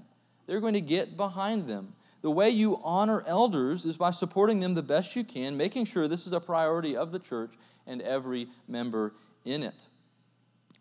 They're 0.47 0.61
going 0.61 0.75
to 0.75 0.81
get 0.81 1.17
behind 1.17 1.67
them. 1.67 1.95
The 2.23 2.31
way 2.31 2.51
you 2.51 2.81
honor 2.83 3.23
elders 3.27 3.85
is 3.85 3.97
by 3.97 4.11
supporting 4.11 4.61
them 4.61 4.75
the 4.75 4.83
best 4.83 5.17
you 5.17 5.25
can, 5.25 5.57
making 5.57 5.85
sure 5.85 6.09
this 6.09 6.27
is 6.27 6.33
a 6.33 6.41
priority 6.41 6.97
of 6.97 7.13
the 7.13 7.19
church 7.19 7.55
and 7.87 8.01
every 8.03 8.49
member 8.69 9.15
in 9.45 9.63
it. 9.63 9.87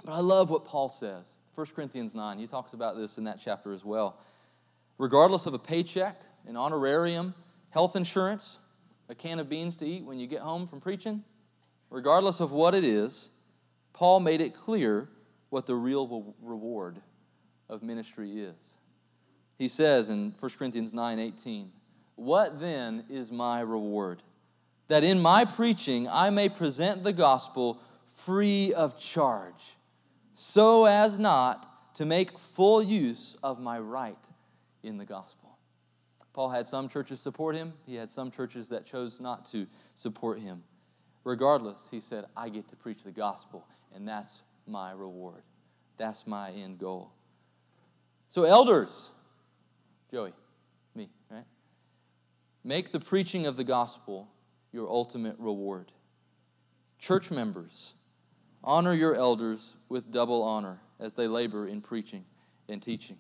But 0.04 0.14
I 0.14 0.20
love 0.20 0.50
what 0.50 0.66
Paul 0.66 0.90
says. 0.90 1.30
1 1.56 1.68
Corinthians 1.76 2.16
9, 2.16 2.38
he 2.38 2.48
talks 2.48 2.74
about 2.74 2.98
this 2.98 3.18
in 3.18 3.24
that 3.24 3.40
chapter 3.44 3.72
as 3.74 3.86
well. 3.86 4.20
Regardless 4.98 5.46
of 5.46 5.54
a 5.54 5.60
paycheck, 5.60 6.22
an 6.48 6.58
honorarium, 6.58 7.34
health 7.70 7.96
insurance, 7.96 8.60
a 9.10 9.16
can 9.16 9.40
of 9.40 9.50
beans 9.50 9.78
to 9.78 9.86
eat 9.86 10.04
when 10.04 10.20
you 10.20 10.28
get 10.28 10.42
home 10.42 10.68
from 10.68 10.80
preaching, 10.80 11.24
regardless 11.90 12.40
of 12.40 12.52
what 12.52 12.76
it 12.76 12.84
is, 12.84 13.30
Paul 13.94 14.20
made 14.20 14.42
it 14.42 14.54
clear 14.54 15.10
what 15.50 15.66
the 15.66 15.76
real 15.76 16.36
reward 16.42 17.02
of 17.70 17.82
ministry 17.82 18.40
is. 18.40 18.76
He 19.58 19.68
says 19.68 20.10
in 20.10 20.34
1 20.40 20.52
Corinthians 20.58 20.94
9 20.94 21.20
18, 21.20 21.72
What 22.16 22.60
then 22.60 23.06
is 23.10 23.32
my 23.32 23.62
reward? 23.62 24.22
That 24.88 25.04
in 25.04 25.20
my 25.20 25.46
preaching 25.46 26.08
I 26.08 26.30
may 26.30 26.50
present 26.50 27.04
the 27.04 27.14
gospel 27.14 27.80
free 28.06 28.74
of 28.74 29.00
charge, 29.00 29.78
so 30.34 30.86
as 30.86 31.18
not 31.18 31.68
to 31.96 32.06
make 32.06 32.38
full 32.38 32.84
use 32.84 33.38
of 33.42 33.60
my 33.60 33.80
right 33.80 34.18
in 34.84 34.98
the 34.98 35.06
gospel. 35.06 35.58
Paul 36.34 36.50
had 36.50 36.68
some 36.68 36.90
churches 36.90 37.22
support 37.22 37.56
him, 37.56 37.74
he 37.86 37.96
had 37.96 38.10
some 38.10 38.30
churches 38.30 38.68
that 38.70 38.86
chose 38.86 39.22
not 39.22 39.46
to 39.48 39.66
support 39.96 40.40
him. 40.40 40.64
Regardless, 41.26 41.88
he 41.90 42.00
said, 42.00 42.26
I 42.38 42.50
get 42.50 42.68
to 42.70 42.76
preach 42.76 43.04
the 43.04 43.12
gospel, 43.12 43.66
and 43.94 44.08
that's 44.08 44.44
my 44.68 44.92
reward. 44.92 45.42
That's 45.98 46.26
my 46.28 46.52
end 46.52 46.78
goal. 46.78 47.12
So, 48.30 48.44
elders, 48.44 49.12
Joey, 50.12 50.34
me, 50.94 51.10
right? 51.32 51.44
Make 52.64 52.92
the 52.92 53.00
preaching 53.00 53.48
of 53.48 53.58
the 53.58 53.64
gospel 53.64 54.30
your 54.72 54.88
ultimate 54.88 55.36
reward. 55.40 55.92
Church 57.00 57.32
members, 57.32 57.96
honor 58.64 58.94
your 58.94 59.16
elders 59.16 59.76
with 59.90 60.12
double 60.12 60.44
honor 60.44 60.80
as 61.00 61.14
they 61.14 61.28
labor 61.28 61.68
in 61.68 61.82
preaching 61.82 62.24
and 62.70 62.82
teaching. 62.82 63.18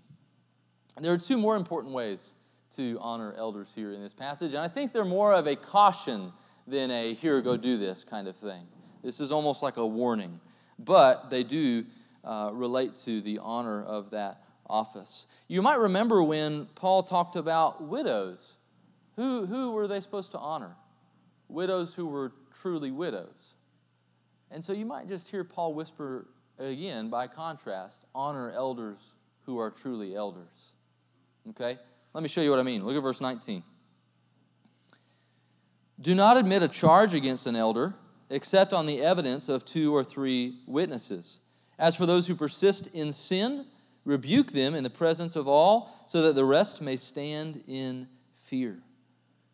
And 0.95 1.03
there 1.03 1.13
are 1.13 1.17
two 1.17 1.37
more 1.37 1.55
important 1.55 1.93
ways 1.93 2.35
to 2.75 2.99
honor 3.01 3.33
elders 3.35 3.73
here 3.73 3.93
in 3.93 4.01
this 4.01 4.13
passage, 4.13 4.53
and 4.53 4.61
I 4.61 4.67
think 4.67 4.93
they're 4.93 5.05
more 5.05 5.33
of 5.33 5.47
a 5.47 5.55
caution 5.55 6.31
than 6.67 6.91
a 6.91 7.13
here, 7.13 7.41
go 7.41 7.57
do 7.57 7.77
this 7.77 8.03
kind 8.03 8.27
of 8.27 8.35
thing. 8.35 8.67
This 9.03 9.19
is 9.19 9.31
almost 9.31 9.61
like 9.61 9.77
a 9.77 9.85
warning, 9.85 10.39
but 10.79 11.29
they 11.29 11.43
do 11.43 11.85
uh, 12.23 12.49
relate 12.53 12.95
to 12.97 13.21
the 13.21 13.39
honor 13.41 13.83
of 13.83 14.09
that 14.11 14.41
office. 14.67 15.27
You 15.47 15.61
might 15.61 15.79
remember 15.79 16.23
when 16.23 16.65
Paul 16.75 17.03
talked 17.03 17.35
about 17.35 17.83
widows. 17.83 18.57
Who, 19.15 19.45
who 19.45 19.71
were 19.71 19.87
they 19.87 19.99
supposed 19.99 20.31
to 20.31 20.39
honor? 20.39 20.75
Widows 21.47 21.93
who 21.93 22.07
were 22.07 22.33
truly 22.51 22.91
widows. 22.91 23.53
And 24.51 24.63
so 24.63 24.73
you 24.73 24.85
might 24.85 25.07
just 25.07 25.29
hear 25.29 25.43
Paul 25.43 25.73
whisper 25.73 26.27
again, 26.57 27.09
by 27.09 27.27
contrast, 27.27 28.05
honor 28.15 28.51
elders 28.51 29.13
who 29.45 29.59
are 29.59 29.69
truly 29.69 30.15
elders. 30.15 30.73
Okay? 31.49 31.77
Let 32.13 32.23
me 32.23 32.29
show 32.29 32.41
you 32.41 32.49
what 32.49 32.59
I 32.59 32.63
mean. 32.63 32.83
Look 32.83 32.95
at 32.95 33.03
verse 33.03 33.21
19. 33.21 33.63
Do 35.99 36.13
not 36.13 36.37
admit 36.37 36.63
a 36.63 36.67
charge 36.67 37.13
against 37.13 37.47
an 37.47 37.55
elder 37.55 37.93
except 38.29 38.73
on 38.73 38.85
the 38.85 39.01
evidence 39.01 39.49
of 39.49 39.65
two 39.65 39.95
or 39.95 40.03
three 40.03 40.59
witnesses. 40.67 41.39
As 41.77 41.95
for 41.95 42.05
those 42.05 42.27
who 42.27 42.35
persist 42.35 42.87
in 42.87 43.11
sin, 43.11 43.65
Rebuke 44.05 44.51
them 44.51 44.75
in 44.75 44.83
the 44.83 44.89
presence 44.89 45.35
of 45.35 45.47
all, 45.47 45.91
so 46.07 46.21
that 46.21 46.35
the 46.35 46.45
rest 46.45 46.79
may 46.79 46.95
stand 46.95 47.63
in 47.67 48.07
fear. 48.35 48.77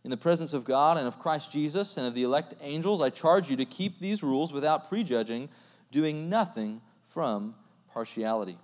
In 0.03 0.09
the 0.11 0.17
presence 0.17 0.53
of 0.53 0.65
God 0.65 0.97
and 0.97 1.07
of 1.07 1.19
Christ 1.19 1.53
Jesus 1.53 1.95
and 1.95 2.05
of 2.05 2.13
the 2.13 2.23
elect 2.23 2.55
angels, 2.59 3.01
I 3.01 3.09
charge 3.09 3.49
you 3.49 3.55
to 3.55 3.65
keep 3.65 3.99
these 3.99 4.23
rules 4.23 4.51
without 4.51 4.89
prejudging, 4.89 5.47
doing 5.91 6.27
nothing 6.27 6.81
from 7.07 7.55
partiality. 7.93 8.57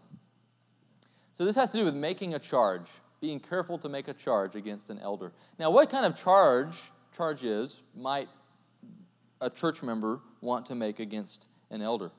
So, 1.33 1.45
this 1.45 1.55
has 1.55 1.71
to 1.71 1.77
do 1.77 1.85
with 1.85 1.95
making 1.95 2.33
a 2.33 2.39
charge, 2.39 2.89
being 3.21 3.39
careful 3.39 3.77
to 3.77 3.87
make 3.87 4.09
a 4.09 4.13
charge 4.13 4.55
against 4.55 4.89
an 4.89 4.99
elder. 4.99 5.31
Now, 5.57 5.69
what 5.69 5.89
kind 5.89 6.05
of 6.05 6.19
charge, 6.19 6.81
charges 7.17 7.81
might 7.95 8.29
a 9.41 9.49
church 9.49 9.81
member 9.81 10.21
want 10.41 10.67
to 10.67 10.75
make 10.75 10.99
against 10.99 11.47
an 11.71 11.81
elder? 11.81 12.11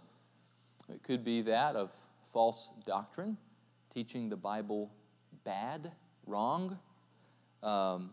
It 0.92 1.02
could 1.02 1.24
be 1.24 1.42
that 1.42 1.76
of 1.76 1.92
false 2.32 2.70
doctrine 2.84 3.36
teaching 3.90 4.28
the 4.28 4.36
Bible 4.36 4.90
bad, 5.44 5.92
wrong. 6.26 6.78
Um, 7.62 8.10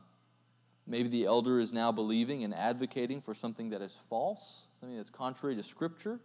maybe 0.87 1.09
the 1.09 1.25
elder 1.25 1.59
is 1.59 1.73
now 1.73 1.91
believing 1.91 2.43
and 2.43 2.53
advocating 2.53 3.21
for 3.21 3.33
something 3.33 3.69
that 3.69 3.81
is 3.81 3.99
false, 4.09 4.67
something 4.79 4.95
that's 4.95 5.09
contrary 5.09 5.55
to 5.55 5.63
Scripture. 5.63 6.19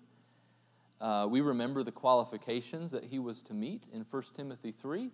Uh, 1.00 1.26
we 1.28 1.40
remember 1.40 1.82
the 1.82 1.92
qualifications 1.92 2.90
that 2.90 3.04
he 3.04 3.18
was 3.18 3.42
to 3.42 3.54
meet 3.54 3.86
in 3.92 4.04
1 4.10 4.22
Timothy 4.34 4.70
3, 4.70 5.10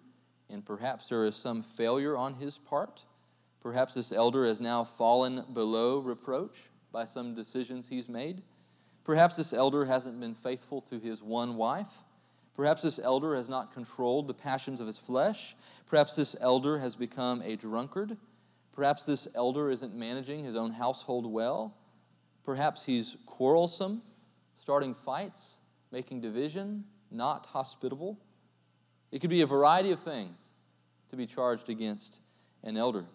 and 0.50 0.64
perhaps 0.64 1.08
there 1.08 1.24
is 1.24 1.36
some 1.36 1.62
failure 1.62 2.16
on 2.16 2.34
his 2.34 2.58
part. 2.58 3.04
Perhaps 3.66 3.94
this 3.94 4.12
elder 4.12 4.46
has 4.46 4.60
now 4.60 4.84
fallen 4.84 5.44
below 5.52 5.98
reproach 5.98 6.70
by 6.92 7.04
some 7.04 7.34
decisions 7.34 7.88
he's 7.88 8.08
made. 8.08 8.40
Perhaps 9.02 9.34
this 9.34 9.52
elder 9.52 9.84
hasn't 9.84 10.20
been 10.20 10.36
faithful 10.36 10.80
to 10.82 11.00
his 11.00 11.20
one 11.20 11.56
wife. 11.56 12.04
Perhaps 12.54 12.82
this 12.82 13.00
elder 13.00 13.34
has 13.34 13.48
not 13.48 13.72
controlled 13.72 14.28
the 14.28 14.34
passions 14.34 14.80
of 14.80 14.86
his 14.86 14.98
flesh. 14.98 15.56
Perhaps 15.86 16.14
this 16.14 16.36
elder 16.40 16.78
has 16.78 16.94
become 16.94 17.42
a 17.42 17.56
drunkard. 17.56 18.16
Perhaps 18.70 19.04
this 19.04 19.26
elder 19.34 19.68
isn't 19.68 19.96
managing 19.96 20.44
his 20.44 20.54
own 20.54 20.70
household 20.70 21.26
well. 21.26 21.74
Perhaps 22.44 22.84
he's 22.84 23.16
quarrelsome, 23.26 24.00
starting 24.54 24.94
fights, 24.94 25.56
making 25.90 26.20
division, 26.20 26.84
not 27.10 27.46
hospitable. 27.46 28.16
It 29.10 29.18
could 29.18 29.30
be 29.30 29.40
a 29.40 29.46
variety 29.46 29.90
of 29.90 29.98
things 29.98 30.38
to 31.08 31.16
be 31.16 31.26
charged 31.26 31.68
against 31.68 32.20
an 32.62 32.76
elder. 32.76 33.06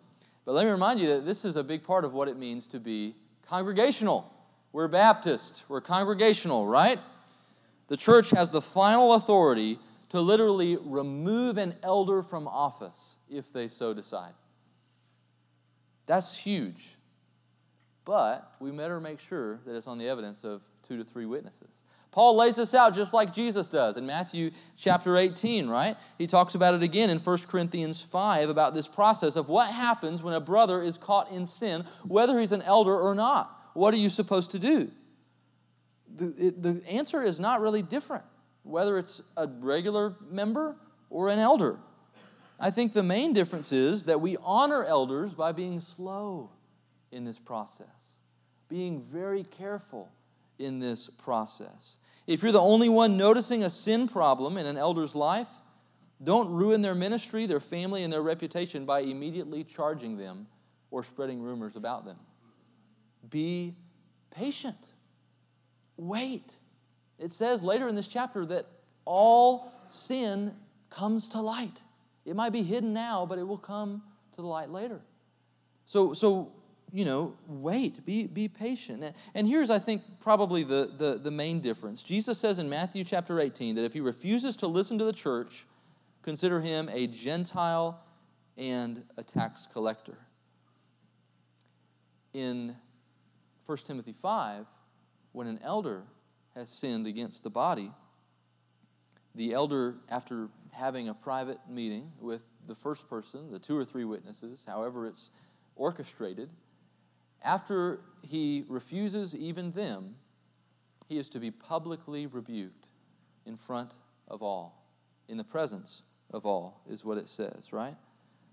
But 0.51 0.55
let 0.55 0.65
me 0.65 0.71
remind 0.71 0.99
you 0.99 1.07
that 1.07 1.25
this 1.25 1.45
is 1.45 1.55
a 1.55 1.63
big 1.63 1.81
part 1.81 2.03
of 2.03 2.11
what 2.11 2.27
it 2.27 2.35
means 2.35 2.67
to 2.67 2.79
be 2.81 3.15
congregational. 3.47 4.29
We're 4.73 4.89
Baptist, 4.89 5.63
we're 5.69 5.79
congregational, 5.79 6.67
right? 6.67 6.99
the 7.87 7.95
church 7.95 8.31
has 8.31 8.51
the 8.51 8.61
final 8.61 9.13
authority 9.13 9.79
to 10.09 10.19
literally 10.19 10.75
remove 10.75 11.57
an 11.57 11.73
elder 11.83 12.21
from 12.21 12.49
office 12.49 13.15
if 13.29 13.53
they 13.53 13.69
so 13.69 13.93
decide. 13.93 14.33
That's 16.05 16.37
huge. 16.37 16.97
But 18.03 18.51
we 18.59 18.71
better 18.71 18.99
make 18.99 19.21
sure 19.21 19.61
that 19.65 19.73
it's 19.73 19.87
on 19.87 19.99
the 19.99 20.09
evidence 20.09 20.43
of 20.43 20.63
two 20.83 20.97
to 20.97 21.05
three 21.05 21.27
witnesses. 21.27 21.81
Paul 22.11 22.35
lays 22.35 22.57
this 22.57 22.73
out 22.73 22.93
just 22.93 23.13
like 23.13 23.33
Jesus 23.33 23.69
does 23.69 23.95
in 23.95 24.05
Matthew 24.05 24.51
chapter 24.77 25.15
18, 25.15 25.67
right? 25.69 25.95
He 26.17 26.27
talks 26.27 26.55
about 26.55 26.73
it 26.73 26.83
again 26.83 27.09
in 27.09 27.19
1 27.19 27.37
Corinthians 27.47 28.01
5 28.01 28.49
about 28.49 28.73
this 28.73 28.87
process 28.87 29.35
of 29.35 29.47
what 29.47 29.69
happens 29.69 30.21
when 30.21 30.33
a 30.33 30.41
brother 30.41 30.81
is 30.81 30.97
caught 30.97 31.31
in 31.31 31.45
sin, 31.45 31.85
whether 32.05 32.39
he's 32.39 32.51
an 32.51 32.61
elder 32.63 32.97
or 32.97 33.15
not. 33.15 33.57
What 33.73 33.93
are 33.93 33.97
you 33.97 34.09
supposed 34.09 34.51
to 34.51 34.59
do? 34.59 34.91
the, 36.15 36.33
it, 36.37 36.61
the 36.61 36.81
answer 36.89 37.21
is 37.23 37.39
not 37.39 37.61
really 37.61 37.81
different, 37.81 38.23
whether 38.63 38.97
it's 38.97 39.21
a 39.37 39.47
regular 39.47 40.15
member 40.29 40.75
or 41.09 41.29
an 41.29 41.39
elder. 41.39 41.79
I 42.59 42.71
think 42.71 42.93
the 42.93 43.03
main 43.03 43.33
difference 43.33 43.71
is 43.71 44.05
that 44.05 44.21
we 44.21 44.37
honor 44.43 44.83
elders 44.85 45.33
by 45.33 45.51
being 45.51 45.79
slow 45.79 46.51
in 47.11 47.23
this 47.23 47.39
process, 47.39 48.17
being 48.69 49.01
very 49.01 49.43
careful 49.43 50.11
in 50.61 50.79
this 50.79 51.09
process. 51.09 51.97
If 52.27 52.43
you're 52.43 52.51
the 52.51 52.61
only 52.61 52.89
one 52.89 53.17
noticing 53.17 53.63
a 53.63 53.69
sin 53.69 54.07
problem 54.07 54.57
in 54.57 54.65
an 54.65 54.77
elder's 54.77 55.15
life, 55.15 55.49
don't 56.23 56.49
ruin 56.49 56.81
their 56.81 56.95
ministry, 56.95 57.45
their 57.45 57.59
family, 57.59 58.03
and 58.03 58.13
their 58.13 58.21
reputation 58.21 58.85
by 58.85 58.99
immediately 58.99 59.63
charging 59.63 60.17
them 60.17 60.47
or 60.91 61.03
spreading 61.03 61.41
rumors 61.41 61.75
about 61.75 62.05
them. 62.05 62.17
Be 63.29 63.75
patient. 64.29 64.91
Wait. 65.97 66.57
It 67.17 67.31
says 67.31 67.63
later 67.63 67.87
in 67.87 67.95
this 67.95 68.07
chapter 68.07 68.45
that 68.47 68.65
all 69.05 69.71
sin 69.87 70.53
comes 70.89 71.29
to 71.29 71.41
light. 71.41 71.81
It 72.25 72.35
might 72.35 72.51
be 72.51 72.61
hidden 72.61 72.93
now, 72.93 73.25
but 73.25 73.39
it 73.39 73.43
will 73.43 73.57
come 73.57 74.03
to 74.35 74.41
the 74.41 74.47
light 74.47 74.69
later. 74.69 75.01
So, 75.85 76.13
so 76.13 76.51
you 76.91 77.05
know, 77.05 77.35
wait, 77.47 78.05
be, 78.05 78.27
be 78.27 78.47
patient. 78.47 79.15
And 79.33 79.47
here's, 79.47 79.69
I 79.69 79.79
think, 79.79 80.01
probably 80.19 80.63
the, 80.63 80.91
the, 80.97 81.19
the 81.21 81.31
main 81.31 81.61
difference. 81.61 82.03
Jesus 82.03 82.37
says 82.37 82.59
in 82.59 82.69
Matthew 82.69 83.03
chapter 83.03 83.39
18 83.39 83.75
that 83.75 83.85
if 83.85 83.93
he 83.93 84.01
refuses 84.01 84.55
to 84.57 84.67
listen 84.67 84.97
to 84.97 85.05
the 85.05 85.13
church, 85.13 85.65
consider 86.21 86.59
him 86.59 86.89
a 86.91 87.07
Gentile 87.07 87.99
and 88.57 89.03
a 89.17 89.23
tax 89.23 89.67
collector. 89.71 90.17
In 92.33 92.75
1 93.65 93.77
Timothy 93.79 94.13
5, 94.13 94.65
when 95.31 95.47
an 95.47 95.59
elder 95.63 96.03
has 96.55 96.69
sinned 96.69 97.07
against 97.07 97.43
the 97.43 97.49
body, 97.49 97.91
the 99.35 99.53
elder, 99.53 99.95
after 100.09 100.49
having 100.71 101.07
a 101.07 101.13
private 101.13 101.59
meeting 101.69 102.11
with 102.19 102.43
the 102.67 102.75
first 102.75 103.09
person, 103.09 103.49
the 103.49 103.59
two 103.59 103.77
or 103.77 103.85
three 103.85 104.03
witnesses, 104.03 104.65
however 104.67 105.07
it's 105.07 105.31
orchestrated, 105.77 106.49
after 107.43 108.01
he 108.21 108.65
refuses 108.67 109.35
even 109.35 109.71
them, 109.71 110.15
he 111.07 111.17
is 111.17 111.29
to 111.29 111.39
be 111.39 111.51
publicly 111.51 112.27
rebuked 112.27 112.87
in 113.45 113.57
front 113.57 113.95
of 114.27 114.41
all, 114.41 114.85
in 115.27 115.37
the 115.37 115.43
presence 115.43 116.03
of 116.31 116.45
all, 116.45 116.81
is 116.89 117.03
what 117.03 117.17
it 117.17 117.27
says, 117.27 117.73
right? 117.73 117.95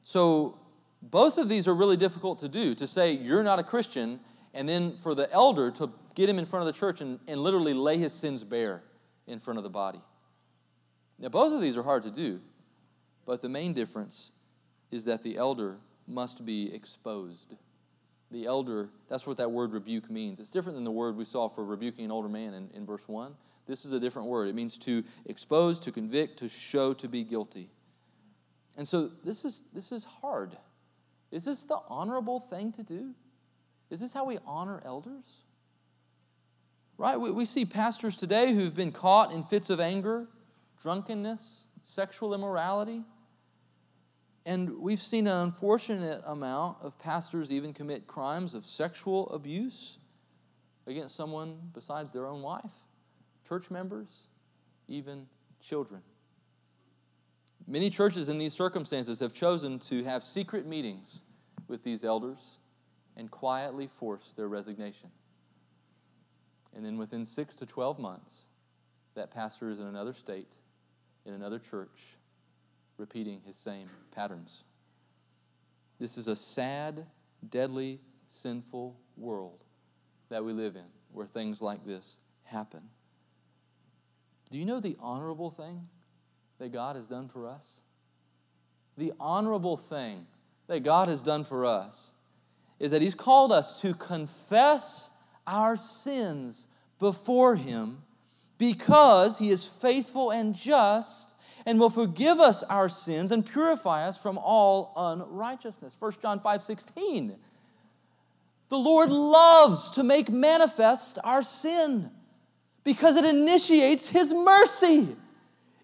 So 0.03 0.59
both 1.03 1.38
of 1.38 1.48
these 1.48 1.68
are 1.68 1.74
really 1.74 1.96
difficult 1.96 2.38
to 2.40 2.48
do 2.48 2.74
to 2.74 2.87
say 2.87 3.12
you're 3.12 3.42
not 3.42 3.59
a 3.59 3.62
Christian, 3.62 4.18
and 4.55 4.68
then 4.68 4.96
for 4.96 5.14
the 5.14 5.31
elder 5.33 5.70
to 5.72 5.92
get 6.14 6.29
him 6.29 6.38
in 6.38 6.46
front 6.46 6.66
of 6.66 6.74
the 6.74 6.79
church 6.79 7.01
and, 7.01 7.20
and 7.29 7.40
literally 7.40 7.74
lay 7.74 7.98
his 7.98 8.12
sins 8.12 8.42
bare 8.42 8.83
in 9.27 9.38
front 9.38 9.59
of 9.59 9.62
the 9.62 9.70
body. 9.70 10.01
Now, 11.18 11.29
both 11.29 11.53
of 11.53 11.61
these 11.61 11.77
are 11.77 11.83
hard 11.83 12.03
to 12.05 12.11
do, 12.11 12.40
but 13.27 13.42
the 13.42 13.48
main 13.48 13.72
difference 13.72 14.33
is 14.90 15.05
that 15.05 15.22
the 15.22 15.37
elder 15.37 15.77
must 16.07 16.44
be 16.44 16.72
exposed. 16.74 17.55
The 18.30 18.46
elder, 18.46 18.90
that's 19.08 19.26
what 19.26 19.38
that 19.38 19.50
word 19.50 19.72
rebuke 19.72 20.10
means. 20.10 20.38
It's 20.38 20.50
different 20.50 20.76
than 20.76 20.84
the 20.84 20.90
word 20.90 21.16
we 21.16 21.24
saw 21.24 21.48
for 21.48 21.64
rebuking 21.64 22.04
an 22.04 22.10
older 22.10 22.28
man 22.28 22.54
in, 22.54 22.68
in 22.74 22.84
verse 22.84 23.06
1. 23.06 23.34
This 23.66 23.84
is 23.84 23.92
a 23.92 24.00
different 24.00 24.28
word. 24.28 24.48
It 24.48 24.54
means 24.54 24.78
to 24.78 25.04
expose, 25.26 25.80
to 25.80 25.92
convict, 25.92 26.38
to 26.38 26.48
show 26.48 26.92
to 26.94 27.08
be 27.08 27.22
guilty. 27.24 27.70
And 28.76 28.86
so 28.86 29.10
this 29.24 29.44
is, 29.44 29.62
this 29.74 29.92
is 29.92 30.04
hard. 30.04 30.56
Is 31.30 31.44
this 31.44 31.64
the 31.64 31.78
honorable 31.88 32.40
thing 32.40 32.72
to 32.72 32.82
do? 32.82 33.12
Is 33.90 34.00
this 34.00 34.12
how 34.12 34.24
we 34.24 34.38
honor 34.46 34.82
elders? 34.84 35.42
Right? 36.96 37.18
We, 37.18 37.30
we 37.30 37.44
see 37.44 37.64
pastors 37.64 38.16
today 38.16 38.52
who've 38.52 38.74
been 38.74 38.92
caught 38.92 39.32
in 39.32 39.42
fits 39.42 39.70
of 39.70 39.80
anger, 39.80 40.26
drunkenness, 40.80 41.66
sexual 41.82 42.34
immorality. 42.34 43.02
And 44.46 44.79
we've 44.79 45.01
seen 45.01 45.27
an 45.27 45.37
unfortunate 45.37 46.22
amount 46.27 46.79
of 46.81 46.98
pastors 46.98 47.53
even 47.53 47.74
commit 47.74 48.07
crimes 48.07 48.55
of 48.55 48.64
sexual 48.64 49.29
abuse 49.31 49.98
against 50.87 51.14
someone 51.14 51.59
besides 51.74 52.12
their 52.12 52.27
own 52.27 52.42
wife, 52.42 52.72
church 53.46 53.70
members, 53.70 54.29
even 54.88 55.27
children. 55.61 56.01
Many 57.66 57.90
churches 57.90 58.31
in 58.31 58.38
these 58.38 58.55
circumstances 58.55 59.20
have 59.20 59.35
chosen 59.35 59.79
to 59.81 60.03
have 60.05 60.24
secret 60.24 60.66
meetings 60.66 61.20
with 61.68 61.83
these 61.83 62.03
elders 62.03 62.59
and 63.16 63.31
quietly 63.31 63.87
force 63.87 64.33
their 64.33 64.48
resignation. 64.48 65.11
And 66.74 66.85
then 66.85 66.96
within 66.96 67.27
six 67.27 67.55
to 67.57 67.66
12 67.66 67.98
months, 67.98 68.46
that 69.14 69.31
pastor 69.31 69.68
is 69.68 69.81
in 69.81 69.87
another 69.87 70.14
state, 70.14 70.55
in 71.27 71.35
another 71.35 71.59
church, 71.59 72.16
repeating 72.98 73.40
his 73.46 73.56
same 73.56 73.88
patterns. 74.14 74.64
This 75.98 76.18
is 76.18 76.28
a 76.28 76.37
sad, 76.37 77.06
deadly, 77.50 78.00
sinful 78.28 78.96
world 79.16 79.64
that 80.28 80.44
we 80.44 80.52
live 80.52 80.76
in 80.76 80.84
where 81.12 81.26
things 81.26 81.62
like 81.62 81.84
this 81.87 82.18
happen. 82.44 82.82
Do 84.50 84.58
you 84.58 84.64
know 84.64 84.80
the 84.80 84.96
honorable 85.00 85.50
thing 85.50 85.87
that 86.58 86.72
God 86.72 86.96
has 86.96 87.06
done 87.06 87.28
for 87.28 87.48
us? 87.48 87.80
The 88.96 89.12
honorable 89.20 89.76
thing 89.76 90.26
that 90.66 90.82
God 90.82 91.08
has 91.08 91.22
done 91.22 91.44
for 91.44 91.66
us 91.66 92.12
is 92.78 92.90
that 92.90 93.02
He's 93.02 93.14
called 93.14 93.52
us 93.52 93.80
to 93.80 93.94
confess 93.94 95.11
our 95.46 95.76
sins 95.76 96.66
before 96.98 97.56
Him 97.56 98.02
because 98.58 99.38
He 99.38 99.50
is 99.50 99.66
faithful 99.66 100.30
and 100.30 100.54
just 100.54 101.34
and 101.68 101.78
will 101.78 101.90
forgive 101.90 102.40
us 102.40 102.62
our 102.62 102.88
sins 102.88 103.31
and 103.31 103.44
purify 103.44 104.09
us 104.09 104.16
from 104.16 104.38
all 104.38 104.90
unrighteousness. 104.96 105.94
1 105.98 106.12
John 106.22 106.40
5 106.40 106.62
16. 106.62 107.37
The 108.70 108.78
Lord 108.78 109.11
loves 109.11 109.90
to 109.90 110.02
make 110.02 110.31
manifest 110.31 111.18
our 111.24 111.42
sin 111.42 112.11
because 112.85 113.16
it 113.16 113.26
initiates 113.26 114.09
His 114.09 114.33
mercy, 114.33 115.14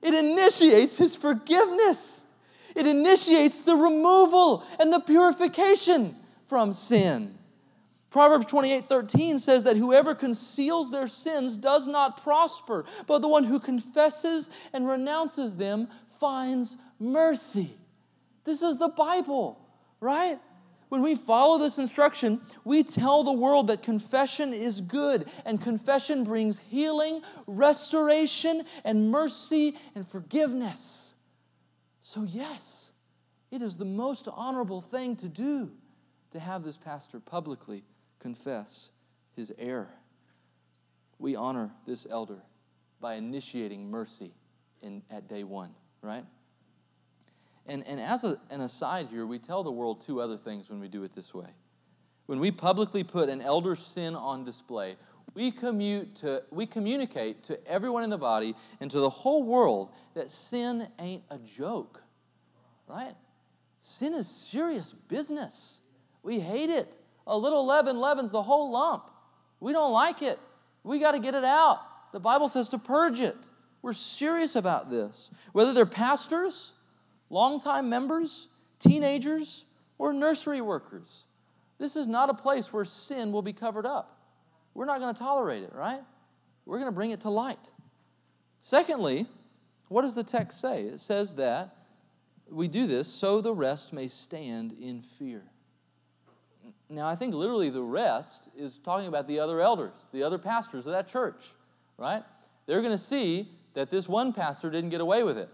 it 0.01 0.15
initiates 0.15 0.97
His 0.97 1.15
forgiveness, 1.15 2.25
it 2.75 2.87
initiates 2.87 3.59
the 3.59 3.77
removal 3.77 4.65
and 4.81 4.91
the 4.91 5.01
purification 5.01 6.17
from 6.47 6.73
sin. 6.73 7.37
Proverbs 8.15 8.47
28 8.47 8.85
13 8.85 9.41
says 9.41 9.65
that 9.65 9.77
whoever 9.77 10.15
conceals 10.15 10.93
their 10.93 11.09
sins 11.09 11.57
does 11.57 11.89
not 11.89 12.23
prosper, 12.23 12.85
but 13.09 13.19
the 13.19 13.27
one 13.27 13.43
who 13.43 13.59
confesses 13.59 14.51
and 14.73 14.87
renounces 14.87 15.57
them 15.57 15.89
finds 16.21 16.77
mercy. 17.01 17.77
This 18.45 18.63
is 18.63 18.79
the 18.79 18.91
Bible, 18.91 19.59
right? 19.99 20.39
When 20.91 21.03
we 21.03 21.17
follow 21.17 21.59
this 21.59 21.79
instruction, 21.79 22.41
we 22.63 22.85
tell 22.85 23.25
the 23.25 23.33
world 23.33 23.67
that 23.67 23.83
confession 23.83 24.55
is 24.55 24.81
good 24.81 25.29
and 25.45 25.61
confession 25.61 26.23
brings 26.23 26.61
healing, 26.61 27.21
restoration, 27.49 28.63
and 28.85 29.11
mercy 29.11 29.75
and 29.97 30.07
forgiveness. 30.07 31.17
So, 32.01 32.23
yes, 32.23 32.93
it 33.51 33.61
is 33.61 33.77
the 33.77 33.85
most 33.85 34.29
honorable 34.33 34.81
thing 34.81 35.17
to 35.17 35.29
do 35.29 35.73
to 36.31 36.39
have 36.39 36.63
this 36.63 36.77
pastor 36.77 37.19
publicly 37.19 37.83
confess 38.25 38.89
his 39.37 39.53
error. 39.59 39.91
We 41.19 41.37
honor 41.37 41.71
this 41.87 42.07
elder 42.11 42.39
by 42.99 43.17
initiating 43.17 43.91
mercy 43.91 44.33
in, 44.81 45.03
at 45.11 45.29
day 45.29 45.45
one, 45.45 45.75
right? 46.01 46.25
And, 47.67 47.87
and 47.87 48.01
as 48.01 48.25
a, 48.25 48.37
an 48.51 48.63
aside 48.63 49.09
here, 49.11 49.27
we 49.27 49.39
tell 49.39 49.63
the 49.63 49.71
world 49.71 50.01
two 50.01 50.23
other 50.23 50.39
things 50.39 50.71
when 50.71 50.81
we 50.81 50.89
do 50.89 51.05
it 51.05 51.15
this 51.15 51.35
way. 51.35 51.49
When 52.25 52.41
we 52.41 52.51
publicly 52.51 53.05
put 53.05 53.29
an 53.29 53.43
elder's 53.43 53.81
sin 53.81 54.15
on 54.15 54.43
display, 54.43 54.97
we, 55.35 55.51
commute 55.51 56.15
to, 56.17 56.43
we 56.51 56.65
communicate 56.65 57.43
to 57.45 57.67
everyone 57.67 58.05
in 58.05 58.11
the 58.11 58.17
body 58.17 58.55
and 58.81 58.91
to 58.91 59.01
the 59.01 59.11
whole 59.11 59.43
world 59.43 59.91
that 60.15 60.31
sin 60.31 60.89
ain't 60.99 61.25
a 61.29 61.37
joke, 61.41 62.03
right? 62.89 63.15
Sin 63.81 64.15
is 64.15 64.27
serious 64.27 64.93
business. 65.09 65.83
We 66.23 66.41
hate 66.41 66.71
it. 66.71 66.97
A 67.27 67.37
little 67.37 67.65
leaven 67.67 67.99
leavens 67.99 68.31
the 68.31 68.43
whole 68.43 68.71
lump. 68.71 69.11
We 69.61 69.73
don't 69.73 69.93
like 69.93 70.23
it. 70.23 70.39
We 70.83 70.99
got 70.99 71.13
to 71.13 71.19
get 71.19 71.35
it 71.35 71.45
out. 71.45 71.81
The 72.13 72.21
Bible 72.21 72.49
says 72.49 72.69
to 72.71 72.79
purge 72.79 73.21
it. 73.21 73.49
We're 73.83 73.93
serious 73.93 74.57
about 74.57 74.91
this. 74.91 75.31
Whether 75.53 75.73
they're 75.73 75.87
pastors, 75.87 76.73
longtime 77.31 77.89
members, 77.89 78.49
teenagers, 78.79 79.65
or 79.99 80.13
nursery 80.13 80.61
workers, 80.61 81.25
this 81.79 81.97
is 81.97 82.07
not 82.07 82.31
a 82.31 82.35
place 82.35 82.73
where 82.73 82.85
sin 82.85 83.33
will 83.33 83.43
be 83.43 83.53
covered 83.53 83.87
up. 83.87 84.19
We're 84.75 84.87
not 84.87 85.01
going 85.01 85.15
to 85.15 85.19
tolerate 85.19 85.63
it, 85.63 85.73
right? 85.75 86.01
We're 86.67 86.79
going 86.79 86.91
to 86.91 86.95
bring 86.95 87.11
it 87.11 87.21
to 87.21 87.31
light. 87.31 87.73
Secondly, 88.61 89.27
what 89.89 90.03
does 90.03 90.15
the 90.15 90.25
text 90.25 90.61
say? 90.61 90.83
It 90.83 91.01
says 91.01 91.35
that 91.37 91.77
we 92.51 92.69
do 92.69 92.87
this 92.87 93.09
so 93.09 93.41
the 93.41 93.53
rest 93.53 93.93
may 93.93 94.09
stand 94.09 94.73
in 94.81 95.03
fear. 95.03 95.43
Now, 96.89 97.09
I 97.09 97.17
think 97.17 97.35
literally 97.35 97.71
the 97.71 97.83
rest 97.83 98.49
is 98.57 98.79
talking 98.79 99.09
about 99.09 99.27
the 99.27 99.39
other 99.39 99.61
elders, 99.61 100.11
the 100.13 100.23
other 100.23 100.39
pastors 100.39 100.87
of 100.87 100.93
that 100.93 101.09
church, 101.09 101.53
right? 101.97 102.23
They're 102.67 102.83
going 102.83 102.93
to 102.93 102.99
see 102.99 103.49
that 103.75 103.91
this 103.91 104.09
one 104.09 104.33
pastor 104.33 104.71
didn't 104.71 104.91
get 104.91 105.01
away 105.01 105.23
with 105.23 105.39
it. 105.39 105.49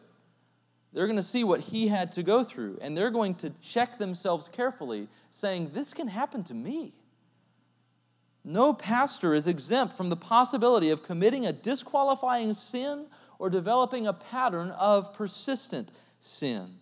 They're 0.93 1.07
going 1.07 1.16
to 1.16 1.23
see 1.23 1.45
what 1.45 1.61
he 1.61 1.87
had 1.87 2.11
to 2.12 2.23
go 2.23 2.43
through, 2.43 2.79
and 2.83 2.97
they're 2.97 3.11
going 3.11 3.37
to 3.37 3.51
check 3.62 3.97
themselves 3.97 4.49
carefully, 4.49 5.09
saying, 5.31 5.71
This 5.73 5.95
can 5.95 6.09
happen 6.09 6.43
to 6.45 6.55
me. 6.55 6.93
No 8.45 8.73
pastor 8.73 9.35
is 9.35 9.47
exempt 9.47 9.97
from 9.97 10.09
the 10.09 10.16
possibility 10.16 10.90
of 10.90 11.03
committing 11.03 11.47
a 11.47 11.53
disqualifying 11.53 12.55
sin 12.55 13.07
or 13.38 13.51
developing 13.51 14.07
a 14.07 14.12
pattern 14.12 14.71
of 14.73 15.14
persistent 15.14 15.93
sin. 16.19 16.75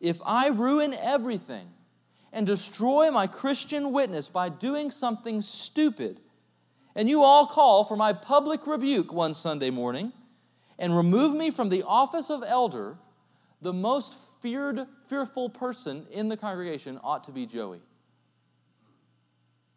If 0.00 0.20
I 0.24 0.48
ruin 0.48 0.94
everything 1.02 1.68
and 2.36 2.46
destroy 2.46 3.10
my 3.10 3.26
Christian 3.26 3.92
witness 3.92 4.28
by 4.28 4.50
doing 4.50 4.90
something 4.90 5.40
stupid, 5.40 6.20
and 6.94 7.08
you 7.08 7.22
all 7.22 7.46
call 7.46 7.82
for 7.82 7.96
my 7.96 8.12
public 8.12 8.66
rebuke 8.66 9.10
one 9.10 9.32
Sunday 9.32 9.70
morning 9.70 10.12
and 10.78 10.94
remove 10.94 11.34
me 11.34 11.50
from 11.50 11.70
the 11.70 11.82
office 11.84 12.28
of 12.28 12.44
elder, 12.46 12.98
the 13.62 13.72
most 13.72 14.12
feared, 14.42 14.86
fearful 15.06 15.48
person 15.48 16.06
in 16.10 16.28
the 16.28 16.36
congregation 16.36 17.00
ought 17.02 17.24
to 17.24 17.32
be 17.32 17.46
Joey. 17.46 17.80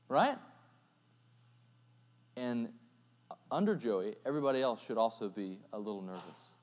Right? 0.10 0.38
And 2.36 2.67
under 3.50 3.74
Joey, 3.74 4.15
everybody 4.26 4.62
else 4.62 4.86
should 4.86 4.98
also 4.98 5.30
be 5.30 5.60
a 5.72 5.80
little 5.80 6.02
nervous. 6.02 6.56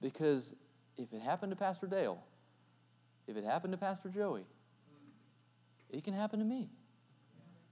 Because 0.00 0.54
if 0.96 1.12
it 1.12 1.20
happened 1.20 1.52
to 1.52 1.56
Pastor 1.56 1.86
Dale, 1.86 2.24
if 3.28 3.36
it 3.36 3.44
happened 3.44 3.72
to 3.72 3.78
Pastor 3.78 4.08
Joey, 4.08 4.46
it 5.94 6.04
can 6.04 6.14
happen 6.14 6.40
to 6.40 6.44
me. 6.44 6.68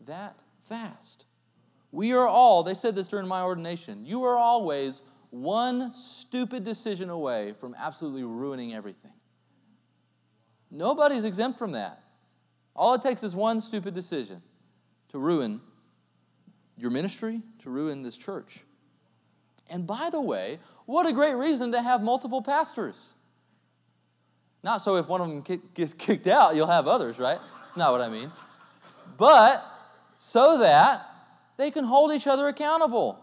That 0.06 0.38
fast. 0.68 1.26
We 1.90 2.12
are 2.12 2.26
all, 2.26 2.62
they 2.62 2.74
said 2.74 2.94
this 2.94 3.08
during 3.08 3.28
my 3.28 3.42
ordination, 3.42 4.06
you 4.06 4.24
are 4.24 4.36
always 4.36 5.02
one 5.30 5.90
stupid 5.90 6.62
decision 6.64 7.10
away 7.10 7.52
from 7.52 7.74
absolutely 7.78 8.24
ruining 8.24 8.74
everything. 8.74 9.12
Nobody's 10.70 11.24
exempt 11.24 11.58
from 11.58 11.72
that. 11.72 12.02
All 12.74 12.94
it 12.94 13.02
takes 13.02 13.22
is 13.22 13.34
one 13.36 13.60
stupid 13.60 13.92
decision 13.92 14.42
to 15.10 15.18
ruin 15.18 15.60
your 16.78 16.90
ministry, 16.90 17.42
to 17.58 17.70
ruin 17.70 18.02
this 18.02 18.16
church. 18.16 18.60
And 19.68 19.86
by 19.86 20.08
the 20.10 20.20
way, 20.20 20.58
what 20.86 21.06
a 21.06 21.12
great 21.12 21.34
reason 21.34 21.72
to 21.72 21.82
have 21.82 22.02
multiple 22.02 22.40
pastors. 22.40 23.12
Not 24.64 24.78
so 24.78 24.96
if 24.96 25.08
one 25.08 25.20
of 25.20 25.28
them 25.28 25.60
gets 25.74 25.92
kicked 25.92 26.26
out, 26.26 26.54
you'll 26.54 26.66
have 26.66 26.86
others, 26.86 27.18
right? 27.18 27.38
That's 27.72 27.78
not 27.78 27.92
what 27.92 28.02
I 28.02 28.10
mean. 28.10 28.30
But 29.16 29.64
so 30.12 30.58
that 30.58 31.06
they 31.56 31.70
can 31.70 31.84
hold 31.84 32.12
each 32.12 32.26
other 32.26 32.48
accountable 32.48 33.18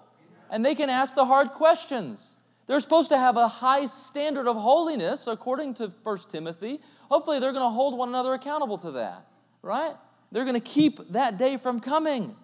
and 0.49 0.65
they 0.65 0.73
can 0.73 0.89
ask 0.89 1.13
the 1.13 1.23
hard 1.23 1.49
questions. 1.49 2.39
They're 2.65 2.79
supposed 2.79 3.09
to 3.09 3.17
have 3.19 3.37
a 3.37 3.47
high 3.47 3.85
standard 3.85 4.47
of 4.47 4.57
holiness, 4.57 5.27
according 5.27 5.75
to 5.75 5.89
1 6.01 6.17
Timothy. 6.29 6.79
Hopefully, 7.11 7.39
they're 7.39 7.51
going 7.51 7.63
to 7.63 7.69
hold 7.69 7.95
one 7.95 8.09
another 8.09 8.33
accountable 8.33 8.79
to 8.79 8.89
that, 8.93 9.23
right? 9.61 9.93
They're 10.31 10.45
going 10.45 10.55
to 10.55 10.67
keep 10.67 10.97
that 11.09 11.37
day 11.37 11.57
from 11.57 11.79
coming. 11.79 12.35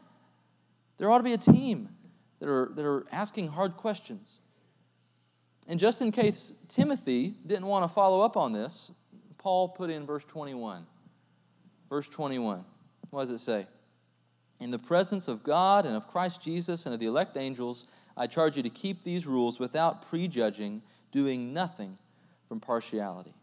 There 0.98 1.10
ought 1.10 1.18
to 1.18 1.24
be 1.24 1.34
a 1.34 1.40
team 1.40 1.90
that 2.40 2.48
are, 2.48 2.70
that 2.76 2.86
are 2.86 3.08
asking 3.12 3.48
hard 3.48 3.78
questions. 3.78 4.42
And 5.68 5.80
just 5.80 6.04
in 6.04 6.12
case 6.12 6.54
Timothy 6.70 7.34
didn't 7.48 7.66
want 7.66 7.84
to 7.84 7.90
follow 7.92 8.22
up 8.22 8.38
on 8.38 8.54
this, 8.54 8.92
Paul 9.40 9.70
put 9.70 9.90
in 9.90 10.06
verse 10.06 10.24
21. 10.26 10.86
Verse 11.90 12.08
21. 12.08 12.66
What 13.10 13.22
does 13.22 13.32
it 13.32 13.40
say? 13.40 13.68
In 14.60 14.72
the 14.72 14.80
presence 14.80 15.28
of 15.28 15.44
God 15.44 15.86
and 15.86 15.96
of 15.96 16.08
Christ 16.08 16.42
Jesus 16.42 16.86
and 16.86 16.94
of 16.94 17.00
the 17.00 17.06
elect 17.06 17.38
angels, 17.38 17.86
I 18.18 18.28
charge 18.28 18.58
you 18.58 18.64
to 18.64 18.70
keep 18.70 19.04
these 19.04 19.28
rules 19.28 19.60
without 19.60 20.08
prejudging, 20.10 20.82
doing 21.12 21.54
nothing 21.54 21.98
from 22.48 22.60
partiality. 22.60 23.34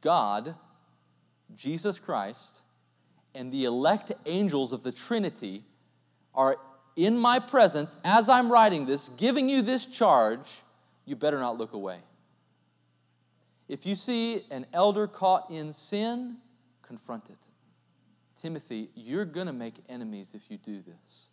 God, 0.00 0.54
Jesus 1.56 1.98
Christ, 1.98 2.62
and 3.34 3.52
the 3.52 3.64
elect 3.64 4.12
angels 4.26 4.72
of 4.72 4.82
the 4.82 4.92
Trinity 4.92 5.64
are 6.34 6.56
in 6.96 7.16
my 7.16 7.38
presence 7.38 7.96
as 8.04 8.28
I'm 8.28 8.50
writing 8.50 8.86
this, 8.86 9.08
giving 9.10 9.48
you 9.48 9.62
this 9.62 9.86
charge. 9.86 10.62
You 11.04 11.16
better 11.16 11.38
not 11.38 11.58
look 11.58 11.72
away. 11.72 11.98
If 13.68 13.84
you 13.84 13.94
see 13.94 14.44
an 14.50 14.66
elder 14.72 15.06
caught 15.06 15.50
in 15.50 15.72
sin, 15.72 16.36
confront 16.82 17.30
it. 17.30 17.38
Timothy, 18.40 18.90
you're 18.94 19.24
going 19.24 19.46
to 19.46 19.52
make 19.52 19.74
enemies 19.88 20.34
if 20.34 20.50
you 20.50 20.58
do 20.58 20.82
this. 20.82 21.26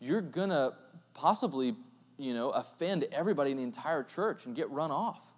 You're 0.00 0.20
going 0.20 0.50
to 0.50 0.74
possibly, 1.14 1.74
you 2.18 2.34
know, 2.34 2.50
offend 2.50 3.06
everybody 3.12 3.52
in 3.52 3.56
the 3.56 3.62
entire 3.62 4.02
church 4.02 4.44
and 4.46 4.54
get 4.54 4.70
run 4.70 4.90
off. 4.90 5.30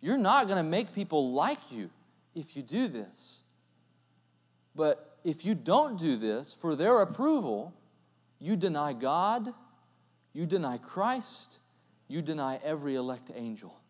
You're 0.00 0.18
not 0.18 0.46
going 0.46 0.58
to 0.58 0.62
make 0.62 0.94
people 0.94 1.32
like 1.32 1.58
you 1.70 1.90
if 2.34 2.56
you 2.56 2.62
do 2.62 2.86
this. 2.86 3.42
But 4.76 5.18
if 5.24 5.44
you 5.44 5.54
don't 5.54 5.98
do 5.98 6.16
this 6.16 6.52
for 6.52 6.76
their 6.76 7.00
approval, 7.00 7.74
you 8.38 8.56
deny 8.56 8.92
God, 8.92 9.48
you 10.32 10.46
deny 10.46 10.78
Christ, 10.78 11.60
you 12.06 12.20
deny 12.20 12.60
every 12.62 12.96
elect 12.96 13.30
angel 13.34 13.80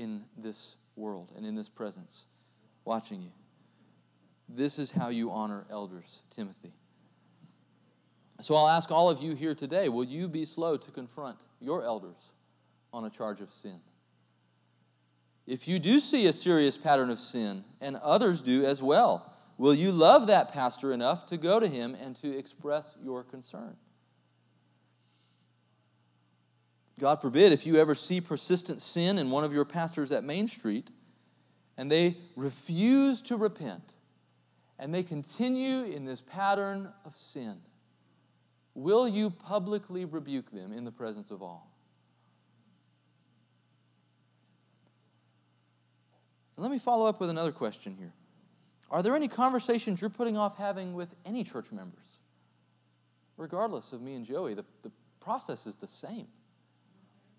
in 0.00 0.22
this 0.38 0.76
world 0.96 1.30
and 1.36 1.44
in 1.44 1.54
this 1.54 1.68
presence 1.68 2.24
watching 2.84 3.20
you. 3.20 3.30
This 4.48 4.78
is 4.78 4.90
how 4.90 5.10
you 5.10 5.30
honor 5.30 5.64
elders, 5.70 6.22
Timothy. 6.30 6.72
So 8.40 8.54
I'll 8.54 8.68
ask 8.68 8.90
all 8.90 9.10
of 9.10 9.20
you 9.20 9.34
here 9.34 9.54
today 9.54 9.88
will 9.88 10.04
you 10.04 10.26
be 10.26 10.44
slow 10.44 10.76
to 10.78 10.90
confront 10.90 11.44
your 11.60 11.84
elders 11.84 12.32
on 12.92 13.04
a 13.04 13.10
charge 13.10 13.40
of 13.40 13.52
sin? 13.52 13.78
If 15.46 15.68
you 15.68 15.78
do 15.78 16.00
see 16.00 16.26
a 16.26 16.32
serious 16.32 16.78
pattern 16.78 17.10
of 17.10 17.18
sin, 17.18 17.64
and 17.80 17.96
others 17.96 18.40
do 18.40 18.64
as 18.64 18.82
well, 18.82 19.32
will 19.58 19.74
you 19.74 19.90
love 19.90 20.28
that 20.28 20.52
pastor 20.52 20.92
enough 20.92 21.26
to 21.26 21.36
go 21.36 21.60
to 21.60 21.68
him 21.68 21.94
and 22.00 22.16
to 22.16 22.36
express 22.36 22.94
your 23.02 23.24
concern? 23.24 23.76
God 27.00 27.22
forbid 27.22 27.52
if 27.52 27.66
you 27.66 27.76
ever 27.76 27.94
see 27.94 28.20
persistent 28.20 28.82
sin 28.82 29.18
in 29.18 29.30
one 29.30 29.42
of 29.42 29.54
your 29.54 29.64
pastors 29.64 30.12
at 30.12 30.22
Main 30.22 30.46
Street 30.46 30.90
and 31.78 31.90
they 31.90 32.16
refuse 32.36 33.22
to 33.22 33.36
repent 33.36 33.94
and 34.78 34.94
they 34.94 35.02
continue 35.02 35.84
in 35.84 36.04
this 36.04 36.20
pattern 36.20 36.92
of 37.06 37.16
sin, 37.16 37.56
will 38.74 39.08
you 39.08 39.30
publicly 39.30 40.04
rebuke 40.04 40.50
them 40.52 40.72
in 40.72 40.84
the 40.84 40.92
presence 40.92 41.30
of 41.30 41.42
all? 41.42 41.70
Let 46.58 46.70
me 46.70 46.78
follow 46.78 47.06
up 47.06 47.18
with 47.18 47.30
another 47.30 47.52
question 47.52 47.96
here. 47.98 48.12
Are 48.90 49.02
there 49.02 49.16
any 49.16 49.28
conversations 49.28 50.02
you're 50.02 50.10
putting 50.10 50.36
off 50.36 50.58
having 50.58 50.92
with 50.92 51.08
any 51.24 51.44
church 51.44 51.72
members? 51.72 52.18
Regardless 53.38 53.94
of 53.94 54.02
me 54.02 54.14
and 54.16 54.26
Joey, 54.26 54.52
the, 54.52 54.66
the 54.82 54.90
process 55.20 55.66
is 55.66 55.78
the 55.78 55.86
same. 55.86 56.26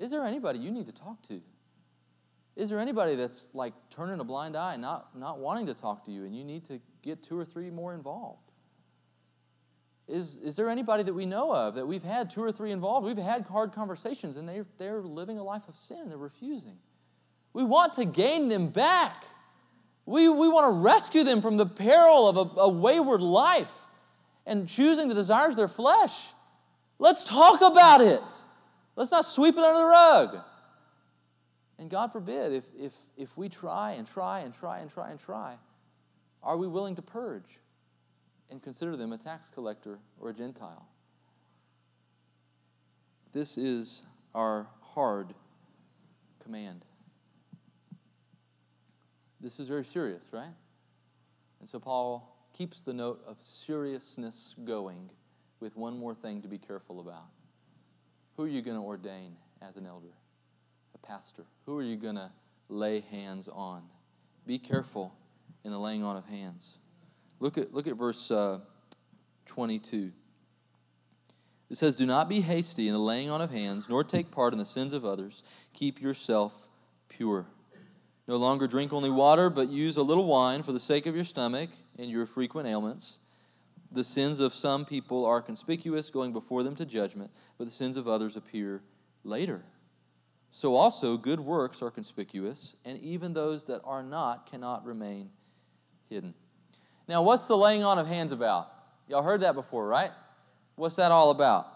Is 0.02 0.10
there 0.10 0.26
anybody 0.26 0.60
you 0.60 0.72
need 0.72 0.88
to 0.88 0.92
talk 0.92 1.22
to? 1.28 1.40
Is 2.56 2.70
there 2.70 2.80
anybody 2.80 3.16
that's 3.16 3.48
like 3.54 3.74
turning 3.92 4.20
a 4.20 4.24
blind 4.24 4.58
eye, 4.58 4.74
and 4.74 4.82
not, 4.82 5.18
not 5.18 5.40
wanting 5.40 5.68
to 5.68 5.74
talk 5.74 6.04
to 6.06 6.12
you, 6.12 6.26
and 6.26 6.36
you 6.36 6.44
need 6.44 6.66
to 6.66 6.82
get 7.04 7.22
two 7.22 7.38
or 7.38 7.46
three 7.46 7.70
more 7.70 7.94
involved? 7.94 8.52
Is, 10.08 10.38
is 10.38 10.56
there 10.56 10.68
anybody 10.68 11.04
that 11.04 11.14
we 11.14 11.26
know 11.26 11.54
of 11.54 11.76
that 11.76 11.88
we've 11.88 12.04
had 12.04 12.30
two 12.30 12.44
or 12.44 12.52
three 12.52 12.72
involved? 12.72 13.06
We've 13.06 13.16
had 13.16 13.46
hard 13.46 13.72
conversations 13.72 14.36
and 14.36 14.50
they, 14.50 14.64
they're 14.78 15.02
living 15.02 15.38
a 15.38 15.44
life 15.44 15.70
of 15.70 15.78
sin. 15.78 16.10
They're 16.10 16.18
refusing. 16.18 16.78
We 17.54 17.64
want 17.64 17.94
to 17.94 18.06
gain 18.06 18.50
them 18.50 18.70
back. 18.70 19.24
We, 20.06 20.28
we 20.28 20.50
want 20.50 20.74
to 20.74 20.80
rescue 20.80 21.24
them 21.24 21.42
from 21.42 21.56
the 21.56 21.66
peril 21.66 22.28
of 22.28 22.38
a, 22.38 22.62
a 22.62 22.70
wayward 22.70 23.22
life 23.22 23.86
and 24.46 24.68
choosing 24.68 25.08
the 25.08 25.16
desires 25.16 25.52
of 25.52 25.58
their 25.58 25.68
flesh. 25.70 26.32
Let's 27.00 27.24
talk 27.24 27.62
about 27.62 28.02
it. 28.02 28.22
Let's 28.96 29.12
not 29.12 29.26
sweep 29.26 29.56
it 29.56 29.64
under 29.64 29.80
the 29.80 29.86
rug. 29.86 30.38
And 31.80 31.90
God 31.90 32.12
forbid, 32.12 32.54
if, 32.54 32.68
if, 32.78 32.94
if 33.18 33.38
we 33.38 33.50
try 33.50 33.94
and 33.94 34.06
try 34.06 34.42
and 34.42 34.54
try 34.54 34.80
and 34.80 34.90
try 34.90 35.10
and 35.10 35.20
try, 35.20 35.56
are 36.44 36.58
we 36.58 36.68
willing 36.68 36.96
to 36.96 37.02
purge 37.02 37.60
and 38.50 38.62
consider 38.62 38.96
them 38.96 39.14
a 39.14 39.18
tax 39.18 39.50
collector 39.50 40.00
or 40.20 40.30
a 40.30 40.34
Gentile? 40.34 40.86
This 43.32 43.58
is 43.58 44.04
our 44.36 44.68
hard 44.82 45.34
command. 46.44 46.86
This 49.40 49.60
is 49.60 49.68
very 49.68 49.86
serious, 49.86 50.30
right? 50.32 50.54
And 51.60 51.68
so 51.68 51.80
Paul 51.80 52.38
keeps 52.54 52.82
the 52.82 52.94
note 52.94 53.22
of 53.26 53.42
seriousness 53.42 54.56
going 54.66 55.10
with 55.60 55.76
one 55.76 55.98
more 55.98 56.14
thing 56.14 56.42
to 56.42 56.48
be 56.48 56.58
careful 56.58 57.00
about. 57.00 57.26
Who 58.42 58.48
are 58.48 58.50
you 58.50 58.64
going 58.64 58.78
to 58.78 58.82
ordain 58.82 59.36
as 59.62 59.78
an 59.78 59.86
elder? 59.86 60.16
A 60.96 60.98
pastor? 61.06 61.44
Who 61.68 61.78
are 61.78 61.84
you 61.84 61.96
going 61.96 62.16
to 62.16 62.32
lay 62.70 63.02
hands 63.02 63.48
on? 63.48 63.84
Be 64.48 64.58
careful 64.58 65.14
in 65.64 65.70
the 65.70 65.78
laying 65.78 66.04
on 66.04 66.18
of 66.18 66.26
hands. 66.26 66.80
Look 67.40 67.60
at, 67.60 67.72
look 67.72 67.86
at 67.86 67.98
verse 67.98 68.32
uh, 68.32 68.62
22. 69.46 70.12
It 71.70 71.78
says, 71.78 71.96
Do 71.96 72.08
not 72.08 72.30
be 72.30 72.42
hasty 72.42 72.88
in 72.88 72.94
the 72.94 73.00
laying 73.00 73.30
on 73.30 73.42
of 73.42 73.52
hands, 73.52 73.88
nor 73.88 74.04
take 74.04 74.32
part 74.32 74.54
in 74.54 74.58
the 74.58 74.66
sins 74.66 74.94
of 74.94 75.06
others. 75.06 75.44
Keep 75.74 76.02
yourself 76.02 76.68
pure. 77.10 77.46
No 78.28 78.38
longer 78.38 78.66
drink 78.66 78.92
only 78.92 79.12
water, 79.12 79.52
but 79.52 79.70
use 79.70 79.98
a 79.98 80.02
little 80.04 80.26
wine 80.26 80.64
for 80.64 80.72
the 80.72 80.80
sake 80.80 81.06
of 81.06 81.14
your 81.14 81.26
stomach 81.26 81.70
and 82.00 82.10
your 82.10 82.26
frequent 82.26 82.68
ailments. 82.68 83.20
The 83.92 84.04
sins 84.04 84.40
of 84.40 84.54
some 84.54 84.86
people 84.86 85.26
are 85.26 85.42
conspicuous, 85.42 86.10
going 86.10 86.32
before 86.32 86.64
them 86.64 86.76
to 86.78 86.86
judgment, 86.86 87.30
but 87.58 87.66
the 87.66 87.72
sins 87.72 87.98
of 87.98 88.08
others 88.08 88.38
appear 88.38 88.82
later. 89.24 89.64
So 90.52 90.76
also 90.76 91.18
good 91.18 91.40
works 91.40 91.82
are 91.82 91.92
conspicuous, 91.92 92.76
and 92.86 93.00
even 93.00 93.34
those 93.34 93.66
that 93.68 93.82
are 93.84 94.04
not 94.04 94.50
cannot 94.50 94.86
remain 94.86 95.30
hidden. 96.10 96.34
Now, 97.08 97.24
what's 97.24 97.48
the 97.48 97.58
laying 97.58 97.84
on 97.84 98.00
of 98.00 98.08
hands 98.08 98.32
about? 98.32 98.70
Y'all 99.08 99.24
heard 99.24 99.42
that 99.42 99.56
before, 99.56 99.88
right? 99.88 100.12
What's 100.76 100.96
that 100.96 101.12
all 101.12 101.32
about? 101.32 101.68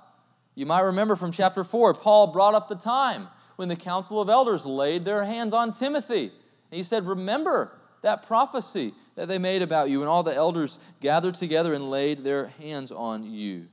You 0.56 0.65
might 0.65 0.82
remember 0.82 1.15
from 1.15 1.32
chapter 1.32 1.63
4, 1.63 1.93
Paul 1.95 2.28
brought 2.28 2.56
up 2.56 2.67
the 2.67 2.75
time 2.75 3.28
when 3.58 3.67
the 3.67 3.75
council 3.75 4.21
of 4.21 4.30
elders 4.30 4.65
laid 4.65 5.04
their 5.04 5.23
hands 5.23 5.54
on 5.54 5.71
Timothy. 5.71 6.32
And 6.71 6.78
he 6.78 6.84
said, 6.84 7.06
Remember 7.06 7.73
that 8.06 8.28
prophecy 8.28 8.94
that 9.15 9.28
they 9.28 9.39
made 9.39 9.63
about 9.63 9.89
you, 9.89 10.02
and 10.02 10.08
all 10.08 10.22
the 10.22 10.34
elders 10.34 10.78
gathered 11.02 11.34
together 11.34 11.74
and 11.74 11.89
laid 11.89 12.24
their 12.24 12.46
hands 12.60 12.91
on 12.91 13.24
you. 13.24 13.65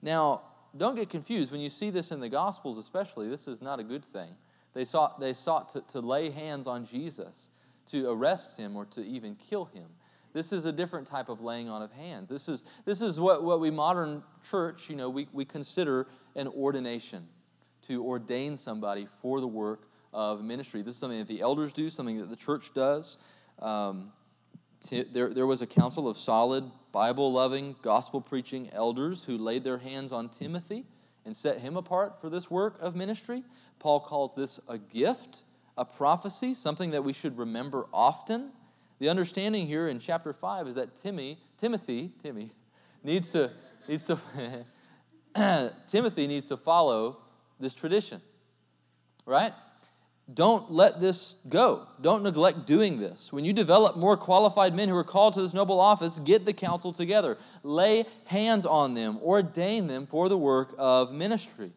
Now, 0.00 0.40
don't 0.78 0.94
get 0.94 1.10
confused. 1.10 1.52
When 1.52 1.60
you 1.60 1.68
see 1.68 1.90
this 1.90 2.10
in 2.10 2.18
the 2.18 2.30
Gospels, 2.30 2.78
especially, 2.78 3.28
this 3.28 3.46
is 3.46 3.60
not 3.60 3.78
a 3.78 3.84
good 3.84 4.02
thing. 4.02 4.30
They 4.72 4.86
sought, 4.86 5.20
they 5.20 5.34
sought 5.34 5.68
to, 5.74 5.82
to 5.88 6.00
lay 6.00 6.30
hands 6.30 6.66
on 6.66 6.86
Jesus, 6.86 7.50
to 7.90 8.10
arrest 8.10 8.58
him, 8.58 8.76
or 8.76 8.86
to 8.86 9.04
even 9.04 9.34
kill 9.34 9.66
him. 9.66 9.88
This 10.32 10.54
is 10.54 10.64
a 10.64 10.72
different 10.72 11.06
type 11.06 11.28
of 11.28 11.42
laying 11.42 11.68
on 11.68 11.82
of 11.82 11.92
hands. 11.92 12.30
This 12.30 12.48
is, 12.48 12.64
this 12.86 13.02
is 13.02 13.20
what, 13.20 13.44
what 13.44 13.60
we 13.60 13.70
modern 13.70 14.22
church, 14.42 14.88
you 14.88 14.96
know, 14.96 15.10
we, 15.10 15.28
we 15.34 15.44
consider 15.44 16.06
an 16.34 16.48
ordination, 16.48 17.28
to 17.88 18.02
ordain 18.02 18.56
somebody 18.56 19.06
for 19.20 19.42
the 19.42 19.46
work 19.46 19.90
of 20.14 20.42
ministry. 20.42 20.80
This 20.80 20.94
is 20.94 21.00
something 21.00 21.18
that 21.18 21.28
the 21.28 21.42
elders 21.42 21.74
do, 21.74 21.90
something 21.90 22.18
that 22.18 22.30
the 22.30 22.36
church 22.36 22.72
does. 22.72 23.18
Um, 23.58 24.12
t- 24.80 25.04
there, 25.04 25.32
there 25.32 25.46
was 25.46 25.62
a 25.62 25.66
council 25.66 26.08
of 26.08 26.16
solid, 26.16 26.70
Bible 26.92 27.32
loving, 27.32 27.76
gospel 27.82 28.20
preaching 28.20 28.70
elders 28.72 29.24
who 29.24 29.38
laid 29.38 29.64
their 29.64 29.78
hands 29.78 30.12
on 30.12 30.28
Timothy 30.28 30.84
and 31.24 31.36
set 31.36 31.58
him 31.58 31.76
apart 31.76 32.20
for 32.20 32.30
this 32.30 32.50
work 32.50 32.80
of 32.80 32.94
ministry. 32.94 33.42
Paul 33.78 34.00
calls 34.00 34.34
this 34.34 34.60
a 34.68 34.78
gift, 34.78 35.42
a 35.76 35.84
prophecy, 35.84 36.54
something 36.54 36.90
that 36.92 37.02
we 37.02 37.12
should 37.12 37.36
remember 37.36 37.86
often. 37.92 38.52
The 38.98 39.08
understanding 39.08 39.66
here 39.66 39.88
in 39.88 39.98
chapter 39.98 40.32
5 40.32 40.68
is 40.68 40.74
that 40.76 40.96
Timmy, 40.96 41.38
Timothy, 41.58 42.12
Timmy, 42.22 42.52
needs 43.02 43.30
to, 43.30 43.50
needs 43.88 44.04
to 44.04 44.18
Timothy 45.86 46.26
needs 46.26 46.46
to 46.46 46.56
follow 46.56 47.18
this 47.60 47.74
tradition. 47.74 48.20
Right? 49.26 49.52
Don't 50.34 50.72
let 50.72 51.00
this 51.00 51.36
go. 51.48 51.86
Don't 52.00 52.24
neglect 52.24 52.66
doing 52.66 52.98
this. 52.98 53.32
When 53.32 53.44
you 53.44 53.52
develop 53.52 53.96
more 53.96 54.16
qualified 54.16 54.74
men 54.74 54.88
who 54.88 54.96
are 54.96 55.04
called 55.04 55.34
to 55.34 55.42
this 55.42 55.54
noble 55.54 55.78
office, 55.78 56.18
get 56.18 56.44
the 56.44 56.52
council 56.52 56.92
together. 56.92 57.38
Lay 57.62 58.04
hands 58.24 58.66
on 58.66 58.94
them, 58.94 59.20
ordain 59.22 59.86
them 59.86 60.04
for 60.06 60.28
the 60.28 60.36
work 60.36 60.74
of 60.78 61.12
ministry. 61.12 61.70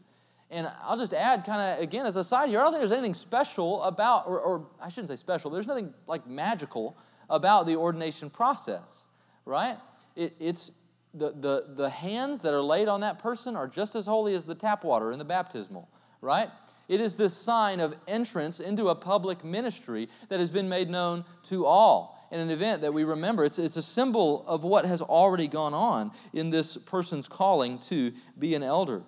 And 0.49 0.67
I'll 0.81 0.97
just 0.97 1.13
add, 1.13 1.45
kind 1.45 1.61
of 1.61 1.83
again, 1.83 2.07
as 2.07 2.15
a 2.15 2.23
side 2.23 2.49
here, 2.49 2.59
I 2.59 2.63
don't 2.63 2.71
think 2.71 2.81
there's 2.81 2.91
anything 2.91 3.13
special 3.13 3.83
about, 3.83 4.27
or, 4.27 4.39
or 4.39 4.67
I 4.81 4.89
shouldn't 4.89 5.09
say 5.09 5.15
special, 5.15 5.51
there's 5.51 5.67
nothing 5.67 5.93
like 6.07 6.25
magical 6.25 6.97
about 7.29 7.67
the 7.67 7.75
ordination 7.75 8.31
process, 8.31 9.09
right? 9.45 9.77
It, 10.15 10.35
it's 10.39 10.71
the, 11.13 11.31
the, 11.31 11.65
the 11.75 11.89
hands 11.89 12.41
that 12.41 12.55
are 12.55 12.63
laid 12.63 12.87
on 12.87 13.01
that 13.01 13.19
person 13.19 13.55
are 13.55 13.67
just 13.67 13.95
as 13.95 14.07
holy 14.07 14.33
as 14.33 14.45
the 14.45 14.55
tap 14.55 14.83
water 14.83 15.11
in 15.11 15.19
the 15.19 15.25
baptismal, 15.25 15.87
right? 16.21 16.49
It 16.89 16.99
is 16.99 17.15
this 17.15 17.35
sign 17.35 17.79
of 17.79 17.95
entrance 18.07 18.59
into 18.59 18.89
a 18.89 18.95
public 18.95 19.45
ministry 19.45 20.09
that 20.27 20.39
has 20.39 20.49
been 20.49 20.67
made 20.67 20.89
known 20.89 21.23
to 21.43 21.65
all. 21.65 22.27
In 22.31 22.39
an 22.39 22.49
event 22.49 22.81
that 22.81 22.93
we 22.93 23.03
remember, 23.03 23.45
it's, 23.45 23.59
it's 23.59 23.77
a 23.77 23.81
symbol 23.81 24.43
of 24.47 24.63
what 24.63 24.85
has 24.85 25.01
already 25.01 25.47
gone 25.47 25.73
on 25.73 26.11
in 26.33 26.49
this 26.49 26.77
person's 26.77 27.27
calling 27.27 27.77
to 27.79 28.11
be 28.39 28.55
an 28.55 28.63
elder. 28.63 29.03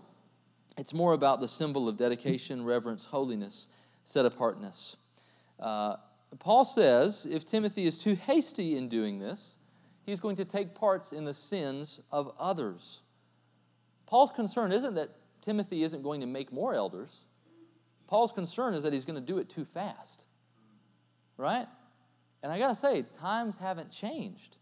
It's 0.77 0.93
more 0.93 1.13
about 1.13 1.41
the 1.41 1.47
symbol 1.47 1.89
of 1.89 1.97
dedication, 1.97 2.63
reverence, 2.63 3.03
holiness, 3.03 3.67
set 4.03 4.25
apartness. 4.25 4.97
Uh, 5.59 5.97
Paul 6.39 6.65
says 6.65 7.27
if 7.29 7.45
Timothy 7.45 7.85
is 7.85 7.97
too 7.97 8.15
hasty 8.15 8.77
in 8.77 8.89
doing 8.89 9.19
this, 9.19 9.55
he's 10.05 10.19
going 10.19 10.35
to 10.35 10.45
take 10.45 10.75
parts 10.75 11.13
in 11.13 11.25
the 11.25 11.33
sins 11.33 11.99
of 12.11 12.31
others. 12.39 13.01
Paul's 14.05 14.31
concern 14.31 14.71
isn't 14.71 14.93
that 14.95 15.09
Timothy 15.41 15.83
isn't 15.83 16.03
going 16.03 16.21
to 16.21 16.27
make 16.27 16.51
more 16.51 16.73
elders. 16.73 17.23
Paul's 18.11 18.33
concern 18.33 18.73
is 18.73 18.83
that 18.83 18.91
he's 18.91 19.05
going 19.05 19.15
to 19.15 19.25
do 19.25 19.37
it 19.37 19.47
too 19.47 19.63
fast. 19.63 20.25
Right? 21.37 21.65
And 22.43 22.51
I 22.51 22.59
got 22.59 22.67
to 22.67 22.75
say, 22.75 23.05
times 23.17 23.55
haven't 23.55 23.89
changed. 23.89 24.57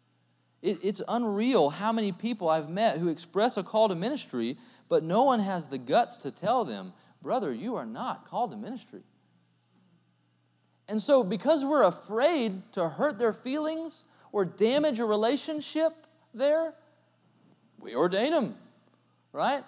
It, 0.61 0.77
it's 0.83 1.01
unreal 1.07 1.71
how 1.71 1.91
many 1.91 2.11
people 2.11 2.47
I've 2.47 2.69
met 2.69 2.97
who 2.97 3.07
express 3.07 3.57
a 3.57 3.63
call 3.63 3.89
to 3.89 3.95
ministry, 3.95 4.55
but 4.87 5.01
no 5.01 5.23
one 5.23 5.39
has 5.39 5.67
the 5.67 5.79
guts 5.79 6.17
to 6.17 6.31
tell 6.31 6.63
them, 6.63 6.93
brother, 7.23 7.51
you 7.51 7.75
are 7.75 7.87
not 7.87 8.27
called 8.27 8.51
to 8.51 8.57
ministry. 8.57 9.01
And 10.87 11.01
so, 11.01 11.23
because 11.23 11.65
we're 11.65 11.83
afraid 11.83 12.61
to 12.73 12.87
hurt 12.87 13.17
their 13.17 13.33
feelings 13.33 14.05
or 14.31 14.45
damage 14.45 14.99
a 14.99 15.05
relationship 15.05 15.93
there, 16.35 16.75
we 17.79 17.95
ordain 17.95 18.31
them, 18.31 18.55
right? 19.33 19.63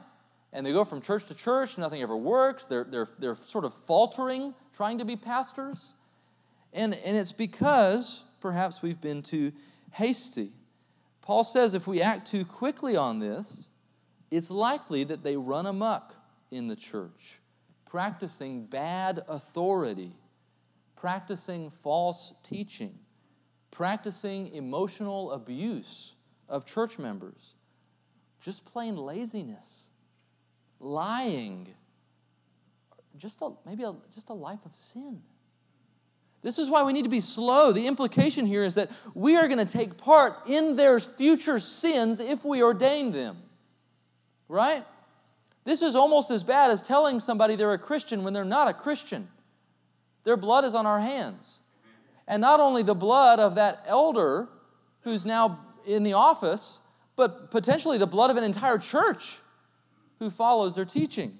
And 0.53 0.65
they 0.65 0.73
go 0.73 0.83
from 0.83 1.01
church 1.01 1.27
to 1.27 1.35
church, 1.35 1.77
nothing 1.77 2.01
ever 2.01 2.17
works. 2.17 2.67
They're, 2.67 2.83
they're, 2.83 3.07
they're 3.19 3.35
sort 3.35 3.65
of 3.65 3.73
faltering 3.73 4.53
trying 4.73 4.97
to 4.97 5.05
be 5.05 5.15
pastors. 5.15 5.93
And, 6.73 6.93
and 6.93 7.15
it's 7.15 7.31
because 7.31 8.23
perhaps 8.39 8.81
we've 8.81 8.99
been 8.99 9.21
too 9.21 9.51
hasty. 9.91 10.51
Paul 11.21 11.43
says 11.43 11.73
if 11.73 11.87
we 11.87 12.01
act 12.01 12.27
too 12.27 12.43
quickly 12.45 12.95
on 12.95 13.19
this, 13.19 13.67
it's 14.29 14.49
likely 14.49 15.03
that 15.05 15.23
they 15.23 15.37
run 15.37 15.65
amuck 15.65 16.15
in 16.51 16.67
the 16.67 16.75
church, 16.75 17.39
practicing 17.85 18.65
bad 18.65 19.21
authority 19.27 20.13
practicing 21.01 21.71
false 21.71 22.31
teaching, 22.43 22.93
practicing 23.71 24.53
emotional 24.53 25.31
abuse 25.31 26.13
of 26.47 26.63
church 26.63 26.99
members, 26.99 27.55
just 28.39 28.63
plain 28.65 28.95
laziness, 28.95 29.89
lying, 30.81 31.67
just 33.17 33.41
a, 33.41 33.51
maybe 33.65 33.83
a, 33.83 33.93
just 34.13 34.29
a 34.29 34.33
life 34.33 34.59
of 34.65 34.75
sin. 34.75 35.21
This 36.41 36.57
is 36.57 36.69
why 36.69 36.81
we 36.83 36.91
need 36.91 37.03
to 37.03 37.09
be 37.09 37.19
slow. 37.19 37.71
The 37.71 37.85
implication 37.85 38.47
here 38.47 38.63
is 38.63 38.75
that 38.75 38.89
we 39.13 39.37
are 39.37 39.47
going 39.47 39.63
to 39.65 39.71
take 39.71 39.95
part 39.97 40.49
in 40.49 40.75
their 40.75 40.99
future 40.99 41.59
sins 41.59 42.19
if 42.19 42.43
we 42.43 42.63
ordain 42.63 43.11
them. 43.11 43.37
Right? 44.47 44.83
This 45.63 45.83
is 45.83 45.95
almost 45.95 46.31
as 46.31 46.41
bad 46.41 46.71
as 46.71 46.81
telling 46.81 47.19
somebody 47.19 47.55
they're 47.55 47.73
a 47.73 47.77
Christian 47.77 48.23
when 48.23 48.33
they're 48.33 48.43
not 48.43 48.67
a 48.67 48.73
Christian. 48.73 49.27
Their 50.23 50.37
blood 50.37 50.65
is 50.65 50.73
on 50.73 50.87
our 50.87 50.99
hands. 50.99 51.59
And 52.27 52.41
not 52.41 52.59
only 52.59 52.81
the 52.81 52.95
blood 52.95 53.39
of 53.39 53.55
that 53.55 53.83
elder 53.85 54.49
who's 55.01 55.25
now 55.25 55.59
in 55.85 56.03
the 56.03 56.13
office, 56.13 56.79
but 57.15 57.51
potentially 57.51 57.99
the 57.99 58.07
blood 58.07 58.31
of 58.31 58.37
an 58.37 58.43
entire 58.43 58.79
church 58.79 59.39
who 60.21 60.29
follows 60.29 60.75
their 60.75 60.85
teaching. 60.85 61.35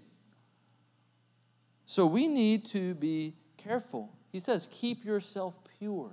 So 1.86 2.08
we 2.08 2.28
need 2.28 2.66
to 2.68 2.96
be 2.96 3.36
careful. 3.56 4.12
He 4.32 4.40
says, 4.40 4.68
keep 4.72 5.06
yourself 5.06 5.54
pure, 5.78 6.10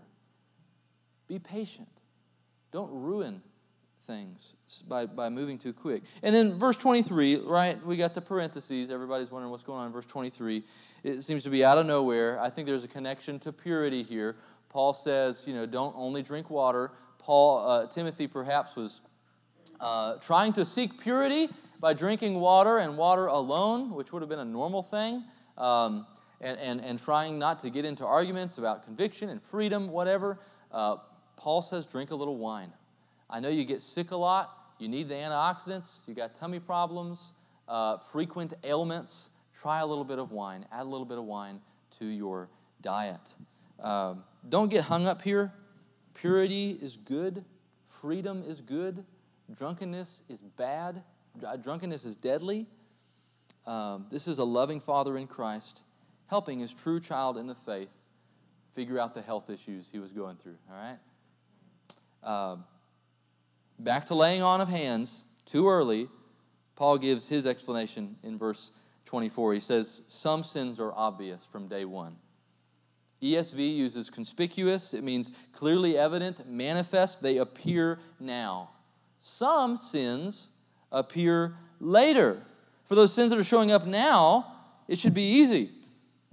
be 1.29 1.39
patient, 1.39 1.89
don't 2.71 2.91
ruin 2.93 3.41
things 4.07 4.55
by, 4.87 5.07
by 5.07 5.31
moving 5.31 5.57
too 5.57 5.73
quick. 5.73 6.03
And 6.23 6.35
then 6.35 6.59
verse 6.59 6.77
23, 6.77 7.37
right, 7.37 7.83
we 7.87 7.97
got 7.97 8.13
the 8.13 8.21
parentheses. 8.21 8.91
Everybody's 8.91 9.31
wondering 9.31 9.51
what's 9.51 9.63
going 9.63 9.81
on 9.81 9.87
in 9.87 9.93
verse 9.95 10.05
23. 10.05 10.63
It 11.05 11.23
seems 11.23 11.43
to 11.45 11.51
be 11.51 11.65
out 11.65 11.79
of 11.79 11.87
nowhere. 11.87 12.39
I 12.39 12.51
think 12.51 12.69
there's 12.69 12.85
a 12.85 12.89
connection 12.89 13.39
to 13.41 13.53
purity 13.53 14.03
here. 14.03 14.37
Paul 14.69 14.93
says, 14.93 15.45
you 15.47 15.55
know, 15.55 15.65
don't 15.65 15.95
only 15.97 16.23
drink 16.23 16.51
water. 16.51 16.91
Paul, 17.19 17.67
uh, 17.67 17.87
Timothy 17.87 18.27
perhaps 18.27 18.77
was 18.77 19.01
uh, 19.81 20.17
trying 20.17 20.53
to 20.53 20.67
seek 20.67 21.01
purity 21.01 21.49
by 21.81 21.93
drinking 21.93 22.41
water 22.41 22.79
and 22.79 22.97
water 22.97 23.27
alone, 23.27 23.93
which 23.95 24.13
would 24.13 24.23
have 24.23 24.29
been 24.29 24.39
a 24.41 24.45
normal 24.45 24.83
thing. 24.83 25.25
Um, 25.57 26.07
and, 26.41 26.59
and, 26.59 26.81
and 26.81 27.03
trying 27.03 27.39
not 27.39 27.59
to 27.61 27.71
get 27.71 27.85
into 27.85 28.07
arguments 28.07 28.59
about 28.59 28.85
conviction 28.85 29.29
and 29.29 29.43
freedom, 29.43 29.91
whatever. 29.91 30.39
Uh, 30.71 30.97
Paul 31.37 31.63
says, 31.63 31.87
drink 31.87 32.11
a 32.11 32.15
little 32.15 32.37
wine. 32.37 32.73
I 33.31 33.41
know 33.41 33.49
you 33.49 33.65
get 33.65 33.81
sick 33.81 34.13
a 34.13 34.17
lot. 34.17 34.55
You 34.79 34.89
need 34.89 35.09
the 35.09 35.15
antioxidants. 35.15 36.07
You 36.07 36.15
got 36.15 36.35
tummy 36.35 36.61
problems, 36.61 37.33
uh, 37.69 37.99
frequent 37.99 38.55
ailments. 38.63 39.31
Try 39.53 39.81
a 39.81 39.87
little 39.87 40.05
bit 40.05 40.21
of 40.21 40.31
wine. 40.31 40.65
Add 40.71 40.83
a 40.83 40.85
little 40.85 41.07
bit 41.07 41.19
of 41.19 41.25
wine 41.25 41.61
to 41.99 42.07
your 42.07 42.49
diet. 42.81 43.35
Um, 43.81 44.23
don't 44.49 44.71
get 44.71 44.83
hung 44.83 45.07
up 45.07 45.21
here. 45.21 45.53
Purity 46.15 46.79
is 46.81 46.97
good. 46.97 47.45
Freedom 47.89 48.45
is 48.47 48.61
good. 48.61 49.05
Drunkenness 49.55 50.23
is 50.29 50.43
bad. 50.43 51.03
Drunkenness 51.63 52.05
is 52.05 52.17
deadly. 52.17 52.67
Um, 53.67 54.07
this 54.11 54.29
is 54.29 54.39
a 54.39 54.45
loving 54.45 54.81
father 54.81 55.19
in 55.19 55.27
Christ 55.27 55.83
helping 56.29 56.61
his 56.61 56.75
true 56.75 57.01
child 57.01 57.37
in 57.39 57.47
the 57.47 57.55
faith 57.55 58.05
figure 58.75 58.99
out 58.99 59.15
the 59.15 59.23
health 59.23 59.51
issues 59.51 59.89
he 59.91 59.99
was 59.99 60.13
going 60.13 60.37
through. 60.37 60.57
All 60.71 60.77
right. 60.77 60.99
Um, 62.23 62.65
back 63.79 64.07
to 64.07 64.15
laying 64.15 64.43
on 64.43 64.61
of 64.61 64.69
hands 64.69 65.25
too 65.47 65.69
early, 65.69 66.09
Paul 66.77 66.99
gives 66.99 67.29
his 67.29 67.47
explanation 67.47 68.15
in 68.23 68.39
verse 68.39 68.73
24. 69.07 69.55
He 69.55 69.61
says, 69.61 70.03
Some 70.07 70.45
sins 70.45 70.79
are 70.79 70.93
obvious 70.95 71.45
from 71.45 71.67
day 71.67 71.85
one. 71.85 72.15
ESV 73.23 73.75
uses 73.75 74.11
conspicuous, 74.11 74.95
it 74.95 75.03
means 75.03 75.33
clearly 75.53 75.99
evident, 75.99 76.47
manifest, 76.47 77.21
they 77.21 77.39
appear 77.39 77.99
now. 78.21 78.71
Some 79.17 79.77
sins 79.77 80.51
appear 80.93 81.55
later. 81.81 82.43
For 82.85 82.95
those 82.95 83.13
sins 83.13 83.31
that 83.31 83.39
are 83.39 83.45
showing 83.45 83.71
up 83.71 83.87
now, 83.87 84.55
it 84.89 84.99
should 84.99 85.15
be 85.15 85.23
easy. 85.23 85.71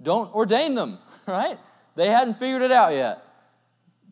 Don't 0.02 0.34
ordain 0.34 0.74
them, 0.74 0.98
right? 1.26 1.58
They 1.94 2.08
hadn't 2.08 2.34
figured 2.34 2.62
it 2.62 2.72
out 2.72 2.92
yet. 2.92 3.22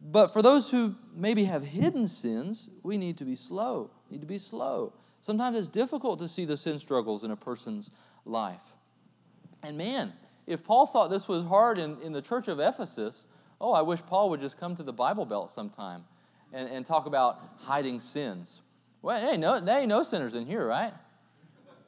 But 0.03 0.29
for 0.29 0.43
those 0.43 0.71
who 0.71 0.95
maybe 1.15 1.45
have 1.45 1.65
hidden 1.65 2.07
sins, 2.07 2.69
we 2.83 2.99
need 2.99 3.17
to 3.19 3.25
be 3.25 3.35
slow. 3.35 3.91
Need 4.11 4.21
to 4.21 4.27
be 4.27 4.39
slow. 4.39 4.93
Sometimes 5.21 5.57
it's 5.57 5.69
difficult 5.69 6.19
to 6.19 6.29
see 6.29 6.45
the 6.45 6.57
sin 6.57 6.79
struggles 6.79 7.25
in 7.25 7.31
a 7.31 7.37
person's 7.37 7.91
life. 8.27 8.75
And 9.63 9.79
man, 9.79 10.13
if 10.47 10.63
Paul 10.63 10.87
thought 10.87 11.09
this 11.09 11.27
was 11.27 11.45
hard 11.45 11.79
in, 11.79 11.97
in 12.03 12.13
the 12.13 12.21
church 12.21 12.49
of 12.49 12.61
Ephesus, 12.61 13.27
oh, 13.61 13.73
I 13.73 13.81
wish 13.81 14.05
Paul 14.05 14.29
would 14.31 14.41
just 14.41 14.59
come 14.59 14.75
to 14.77 14.83
the 14.83 14.93
Bible 14.93 15.25
Belt 15.25 15.51
sometime 15.51 16.05
and, 16.53 16.69
and 16.69 16.85
talk 16.85 17.07
about 17.07 17.39
hiding 17.57 18.01
sins. 18.01 18.61
Well, 19.05 19.21
hey, 19.21 19.37
no, 19.37 19.61
there 19.61 19.81
ain't 19.81 19.91
no 19.91 20.03
sinners 20.03 20.35
in 20.35 20.47
here, 20.47 20.67
right? 20.67 20.95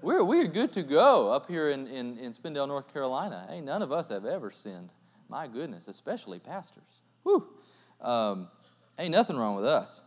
We're, 0.03 0.23
we're 0.23 0.47
good 0.47 0.71
to 0.75 0.83
go 0.83 1.33
up 1.33 1.49
here 1.49 1.71
in, 1.71 1.87
in, 1.87 2.19
in 2.19 2.31
Spindale, 2.31 2.69
North 2.69 2.93
Carolina. 2.93 3.47
Hey, 3.49 3.63
none 3.63 3.81
of 3.81 3.91
us 3.91 4.11
have 4.11 4.27
ever 4.27 4.51
sinned. 4.51 4.91
My 5.31 5.47
goodness, 5.47 5.89
especially 5.89 6.39
pastors. 6.39 7.01
Whew. 7.23 7.49
Um, 8.03 8.49
ain't 8.99 9.13
nothing 9.13 9.39
wrong 9.39 9.57
with 9.57 9.65
us. 9.65 10.03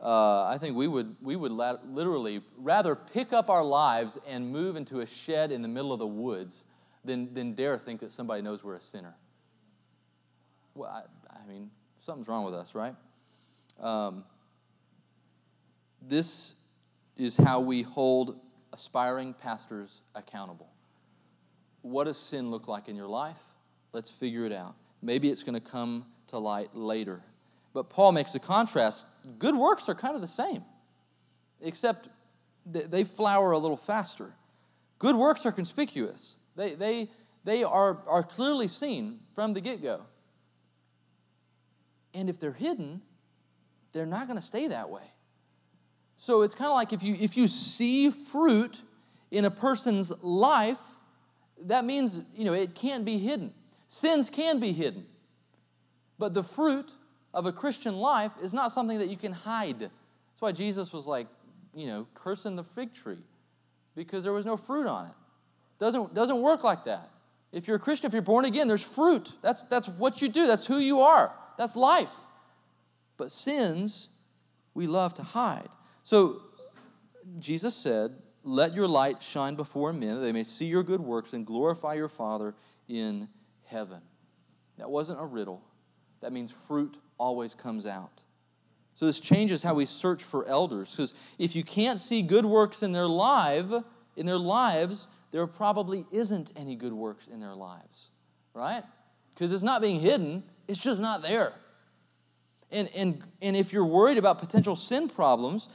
Uh, 0.00 0.44
I 0.44 0.56
think 0.56 0.76
we 0.76 0.86
would, 0.86 1.16
we 1.20 1.34
would 1.34 1.50
literally 1.50 2.42
rather 2.58 2.94
pick 2.94 3.32
up 3.32 3.50
our 3.50 3.64
lives 3.64 4.16
and 4.24 4.48
move 4.48 4.76
into 4.76 5.00
a 5.00 5.06
shed 5.06 5.50
in 5.50 5.62
the 5.62 5.68
middle 5.68 5.92
of 5.92 5.98
the 5.98 6.06
woods 6.06 6.64
than, 7.04 7.34
than 7.34 7.54
dare 7.54 7.76
think 7.76 7.98
that 8.02 8.12
somebody 8.12 8.40
knows 8.40 8.62
we're 8.62 8.76
a 8.76 8.80
sinner. 8.80 9.16
Well, 10.76 10.90
I, 10.90 11.38
I 11.42 11.44
mean, 11.48 11.72
something's 11.98 12.28
wrong 12.28 12.44
with 12.44 12.54
us, 12.54 12.76
right? 12.76 12.94
Um, 13.80 14.22
this 16.02 16.54
is 17.16 17.36
how 17.36 17.60
we 17.60 17.82
hold 17.82 18.40
aspiring 18.72 19.34
pastors 19.34 20.00
accountable. 20.14 20.70
What 21.82 22.04
does 22.04 22.16
sin 22.16 22.50
look 22.50 22.68
like 22.68 22.88
in 22.88 22.96
your 22.96 23.08
life? 23.08 23.40
Let's 23.92 24.10
figure 24.10 24.44
it 24.44 24.52
out. 24.52 24.74
Maybe 25.02 25.30
it's 25.30 25.42
going 25.42 25.54
to 25.54 25.60
come 25.60 26.06
to 26.28 26.38
light 26.38 26.74
later. 26.74 27.22
But 27.72 27.88
Paul 27.88 28.12
makes 28.12 28.34
a 28.34 28.38
contrast. 28.38 29.06
Good 29.38 29.54
works 29.54 29.88
are 29.88 29.94
kind 29.94 30.14
of 30.14 30.20
the 30.20 30.26
same, 30.26 30.64
except 31.60 32.08
they 32.66 33.04
flower 33.04 33.52
a 33.52 33.58
little 33.58 33.76
faster. 33.76 34.32
Good 34.98 35.16
works 35.16 35.46
are 35.46 35.52
conspicuous, 35.52 36.36
they, 36.56 36.74
they, 36.74 37.08
they 37.44 37.64
are, 37.64 37.98
are 38.06 38.22
clearly 38.22 38.68
seen 38.68 39.20
from 39.34 39.54
the 39.54 39.60
get 39.60 39.82
go. 39.82 40.02
And 42.12 42.28
if 42.28 42.38
they're 42.38 42.52
hidden, 42.52 43.00
they're 43.92 44.04
not 44.04 44.26
going 44.26 44.38
to 44.38 44.44
stay 44.44 44.68
that 44.68 44.90
way. 44.90 45.04
So 46.20 46.42
it's 46.42 46.52
kind 46.52 46.68
of 46.68 46.74
like 46.74 46.92
if 46.92 47.02
you, 47.02 47.16
if 47.18 47.34
you 47.38 47.46
see 47.46 48.10
fruit 48.10 48.76
in 49.30 49.46
a 49.46 49.50
person's 49.50 50.12
life, 50.22 50.78
that 51.62 51.86
means, 51.86 52.20
you 52.36 52.44
know, 52.44 52.52
it 52.52 52.74
can't 52.74 53.06
be 53.06 53.16
hidden. 53.16 53.54
Sins 53.88 54.28
can 54.28 54.60
be 54.60 54.70
hidden. 54.70 55.06
But 56.18 56.34
the 56.34 56.42
fruit 56.42 56.92
of 57.32 57.46
a 57.46 57.52
Christian 57.52 57.96
life 57.96 58.32
is 58.42 58.52
not 58.52 58.70
something 58.70 58.98
that 58.98 59.08
you 59.08 59.16
can 59.16 59.32
hide. 59.32 59.78
That's 59.78 60.40
why 60.40 60.52
Jesus 60.52 60.92
was 60.92 61.06
like, 61.06 61.26
you 61.74 61.86
know, 61.86 62.06
cursing 62.12 62.54
the 62.54 62.64
fig 62.64 62.92
tree 62.92 63.24
because 63.96 64.22
there 64.22 64.34
was 64.34 64.44
no 64.44 64.58
fruit 64.58 64.86
on 64.86 65.06
it. 65.06 65.14
Doesn't, 65.78 66.12
doesn't 66.12 66.42
work 66.42 66.64
like 66.64 66.84
that. 66.84 67.08
If 67.50 67.66
you're 67.66 67.78
a 67.78 67.80
Christian, 67.80 68.08
if 68.08 68.12
you're 68.12 68.20
born 68.20 68.44
again, 68.44 68.68
there's 68.68 68.84
fruit. 68.84 69.32
That's, 69.40 69.62
that's 69.62 69.88
what 69.88 70.20
you 70.20 70.28
do, 70.28 70.46
that's 70.46 70.66
who 70.66 70.80
you 70.80 71.00
are, 71.00 71.32
that's 71.56 71.76
life. 71.76 72.12
But 73.16 73.30
sins, 73.30 74.10
we 74.74 74.86
love 74.86 75.14
to 75.14 75.22
hide. 75.22 75.70
So 76.04 76.42
Jesus 77.38 77.74
said, 77.74 78.14
Let 78.42 78.74
your 78.74 78.88
light 78.88 79.22
shine 79.22 79.54
before 79.54 79.92
men, 79.92 80.16
that 80.16 80.20
they 80.20 80.32
may 80.32 80.42
see 80.42 80.66
your 80.66 80.82
good 80.82 81.00
works 81.00 81.32
and 81.32 81.46
glorify 81.46 81.94
your 81.94 82.08
Father 82.08 82.54
in 82.88 83.28
heaven. 83.64 84.00
That 84.78 84.90
wasn't 84.90 85.20
a 85.20 85.24
riddle. 85.24 85.62
That 86.20 86.32
means 86.32 86.50
fruit 86.50 86.98
always 87.18 87.54
comes 87.54 87.86
out. 87.86 88.22
So 88.94 89.06
this 89.06 89.20
changes 89.20 89.62
how 89.62 89.74
we 89.74 89.86
search 89.86 90.22
for 90.22 90.46
elders. 90.46 90.90
Because 90.94 91.14
if 91.38 91.56
you 91.56 91.64
can't 91.64 91.98
see 91.98 92.20
good 92.20 92.44
works 92.44 92.82
in 92.82 92.92
their 92.92 93.06
life, 93.06 93.66
in 94.16 94.26
their 94.26 94.38
lives, 94.38 95.06
there 95.30 95.46
probably 95.46 96.04
isn't 96.12 96.52
any 96.56 96.74
good 96.74 96.92
works 96.92 97.26
in 97.28 97.40
their 97.40 97.54
lives. 97.54 98.10
Right? 98.52 98.82
Because 99.34 99.52
it's 99.52 99.62
not 99.62 99.80
being 99.80 100.00
hidden, 100.00 100.42
it's 100.68 100.82
just 100.82 101.00
not 101.00 101.22
there. 101.22 101.52
And, 102.70 102.90
and, 102.94 103.22
and 103.40 103.56
if 103.56 103.72
you're 103.72 103.86
worried 103.86 104.18
about 104.18 104.38
potential 104.38 104.76
sin 104.76 105.08
problems, 105.08 105.68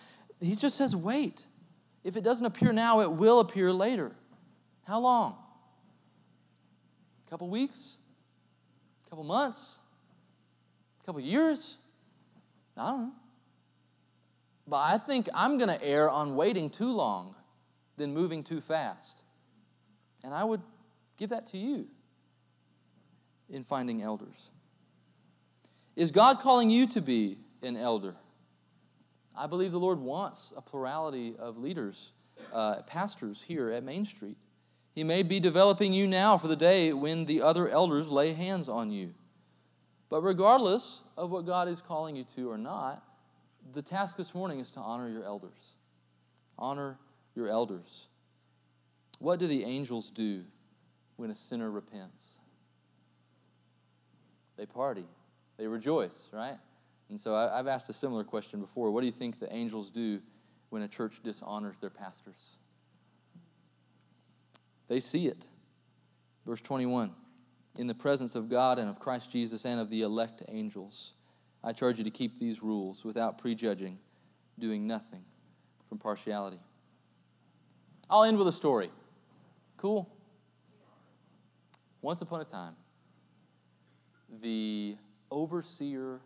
he 0.46 0.56
just 0.56 0.78
says, 0.78 0.96
wait. 0.96 1.46
If 2.04 2.18
it 2.18 2.24
doesn't 2.24 2.46
appear 2.46 2.72
now, 2.72 3.02
it 3.02 3.12
will 3.12 3.40
appear 3.40 3.74
later. 3.74 4.12
How 4.86 5.00
long? 5.00 5.36
A 7.26 7.30
couple 7.30 7.50
weeks? 7.50 7.98
A 9.06 9.10
couple 9.10 9.24
months? 9.24 9.80
A 11.02 11.06
couple 11.06 11.22
years? 11.22 11.78
I 12.78 12.88
don't 12.88 13.02
know. 13.02 13.12
But 14.68 14.78
I 14.78 14.98
think 14.98 15.30
I'm 15.34 15.58
going 15.58 15.70
to 15.70 15.84
err 15.84 16.10
on 16.10 16.36
waiting 16.36 16.70
too 16.70 16.92
long 16.92 17.36
than 17.98 18.14
moving 18.14 18.44
too 18.44 18.62
fast. 18.62 19.24
And 20.24 20.34
I 20.34 20.44
would 20.44 20.62
give 21.18 21.30
that 21.30 21.46
to 21.48 21.58
you 21.58 21.88
in 23.50 23.64
finding 23.64 24.02
elders. 24.02 24.50
Is 25.96 26.12
God 26.12 26.40
calling 26.40 26.70
you 26.70 26.88
to 26.88 27.02
be 27.02 27.38
an 27.62 27.78
elder? 27.78 28.16
I 29.38 29.48
believe 29.48 29.72
the 29.72 29.80
Lord 29.80 30.00
wants 30.00 30.54
a 30.56 30.62
plurality 30.62 31.36
of 31.38 31.58
leaders, 31.58 32.14
uh, 32.54 32.82
pastors 32.84 33.42
here 33.42 33.70
at 33.70 33.84
Main 33.84 34.06
Street. 34.06 34.38
He 34.94 35.04
may 35.04 35.24
be 35.24 35.40
developing 35.40 35.92
you 35.94 36.08
now 36.08 36.38
for 36.38 36.48
the 36.48 36.56
day 36.56 36.94
when 36.94 37.26
the 37.26 37.42
other 37.42 37.68
elders 37.68 38.08
lay 38.08 38.34
hands 38.34 38.70
on 38.70 38.92
you. 38.92 39.14
But 40.10 40.22
regardless 40.22 41.02
of 41.18 41.32
what 41.32 41.46
God 41.46 41.68
is 41.68 41.82
calling 41.82 42.16
you 42.16 42.24
to 42.36 42.50
or 42.50 42.58
not, 42.58 43.04
the 43.74 43.82
task 43.82 44.16
this 44.16 44.34
morning 44.34 44.60
is 44.60 44.72
to 44.72 44.80
honor 44.80 45.10
your 45.10 45.26
elders. 45.26 45.74
Honor 46.58 46.98
your 47.36 47.50
elders. 47.50 48.08
What 49.20 49.40
do 49.40 49.48
the 49.48 49.64
angels 49.64 50.12
do 50.12 50.44
when 51.18 51.32
a 51.32 51.36
sinner 51.36 51.70
repents? 51.70 52.38
They 54.58 54.66
party, 54.66 55.06
they 55.58 55.68
rejoice, 55.68 56.30
right? 56.32 56.58
And 57.10 57.20
so 57.20 57.36
I, 57.36 57.58
have 57.58 57.68
asked 57.68 57.90
a 57.90 57.94
similar 57.94 58.24
question 58.24 58.60
before. 58.60 58.92
What 58.92 59.02
do 59.02 59.06
you 59.06 59.12
think 59.12 59.40
the 59.40 59.54
angels 59.54 59.92
do 59.92 60.22
when 60.70 60.82
a 60.82 60.88
church 60.88 61.22
dishonors 61.24 61.80
their 61.80 61.90
pastors? 61.90 62.58
They 64.88 65.00
see 65.00 65.28
it. 65.28 65.48
Verse 66.46 66.62
21 66.62 67.14
In 67.78 67.88
the 67.88 67.94
presence 67.94 68.36
of 68.36 68.50
God 68.50 68.80
and 68.80 68.90
of 68.90 69.00
Christ 69.00 69.32
Jesus 69.32 69.66
and 69.66 69.80
of 69.80 69.90
the 69.90 70.02
elect 70.02 70.44
angels, 70.48 71.14
I 71.64 71.74
charge 71.74 71.98
you 71.98 72.04
to 72.04 72.12
keep 72.12 72.40
these 72.40 72.62
rules 72.62 73.04
without 73.04 73.38
prejudging, 73.38 73.98
doing 74.60 74.86
nothing 74.88 75.24
from 75.90 75.98
partiality. 75.98 76.60
I'll 78.10 78.24
end 78.24 78.38
with 78.38 78.48
a 78.48 78.52
story. 78.52 78.92
Cool? 79.78 80.10
Once 82.02 82.22
upon 82.22 82.42
a 82.42 82.46
time, 82.46 82.76
the 84.42 84.96
overseer 85.32 86.22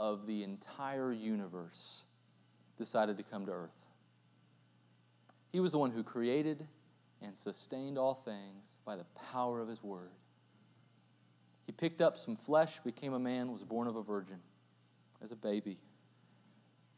of 0.00 0.26
the 0.26 0.42
entire 0.42 1.12
universe 1.12 2.04
decided 2.78 3.18
to 3.18 3.22
come 3.22 3.44
to 3.46 3.52
earth. 3.52 3.86
He 5.52 5.60
was 5.60 5.72
the 5.72 5.78
one 5.78 5.90
who 5.90 6.02
created 6.02 6.66
and 7.22 7.36
sustained 7.36 7.98
all 7.98 8.14
things 8.14 8.78
by 8.86 8.96
the 8.96 9.04
power 9.30 9.60
of 9.60 9.68
his 9.68 9.82
word. 9.82 10.10
He 11.66 11.72
picked 11.72 12.00
up 12.00 12.16
some 12.16 12.34
flesh, 12.34 12.78
became 12.78 13.12
a 13.12 13.18
man, 13.18 13.52
was 13.52 13.62
born 13.62 13.86
of 13.86 13.96
a 13.96 14.02
virgin 14.02 14.38
as 15.22 15.32
a 15.32 15.36
baby. 15.36 15.76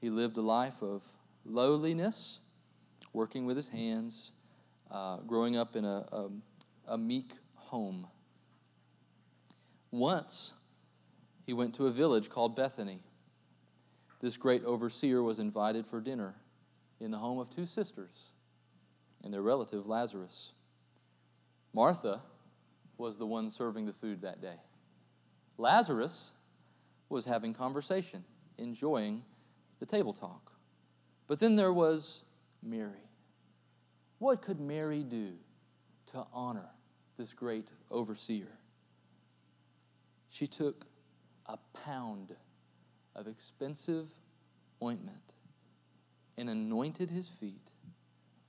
He 0.00 0.09
lived 0.09 0.36
a 0.36 0.42
life 0.42 0.80
of 0.80 1.05
lowliness, 1.44 2.38
working 3.12 3.46
with 3.46 3.57
his 3.57 3.68
hands, 3.68 4.30
uh, 4.92 5.16
growing 5.26 5.57
up 5.57 5.74
in 5.74 5.84
a, 5.84 6.07
a, 6.12 6.28
a 6.88 6.98
meek 6.98 7.32
home. 7.57 8.07
Once, 9.90 10.55
he 11.45 11.53
went 11.53 11.74
to 11.74 11.86
a 11.86 11.90
village 11.90 12.28
called 12.28 12.57
Bethany. 12.57 13.01
This 14.20 14.36
great 14.36 14.64
overseer 14.64 15.22
was 15.22 15.38
invited 15.38 15.86
for 15.86 16.01
dinner 16.01 16.34
in 17.01 17.11
the 17.11 17.18
home 17.18 17.38
of 17.38 17.51
two 17.51 17.66
sisters 17.66 18.32
and 19.24 19.34
their 19.34 19.43
relative 19.43 19.86
Lazarus. 19.86 20.53
Martha 21.72 22.20
was 22.99 23.18
the 23.18 23.26
one 23.26 23.51
serving 23.51 23.86
the 23.86 23.93
food 23.93 24.20
that 24.22 24.40
day. 24.40 24.57
Lazarus 25.59 26.32
was 27.09 27.24
having 27.24 27.53
conversation, 27.53 28.24
enjoying 28.59 29.22
the 29.80 29.86
table 29.86 30.12
talk. 30.12 30.53
But 31.26 31.40
then 31.40 31.57
there 31.57 31.72
was 31.72 32.22
Mary. 32.62 33.09
What 34.18 34.43
could 34.43 34.61
Mary 34.61 35.03
do 35.03 35.32
to 36.12 36.24
honor 36.32 36.68
this 37.16 37.32
great 37.32 37.68
overseer? 37.90 38.53
She 40.30 40.47
took 40.47 40.86
a 41.47 41.59
pound 41.84 42.34
of 43.14 43.26
expensive 43.26 44.09
ointment 44.82 45.34
and 46.36 46.49
anointed 46.49 47.11
his 47.11 47.28
feet, 47.28 47.70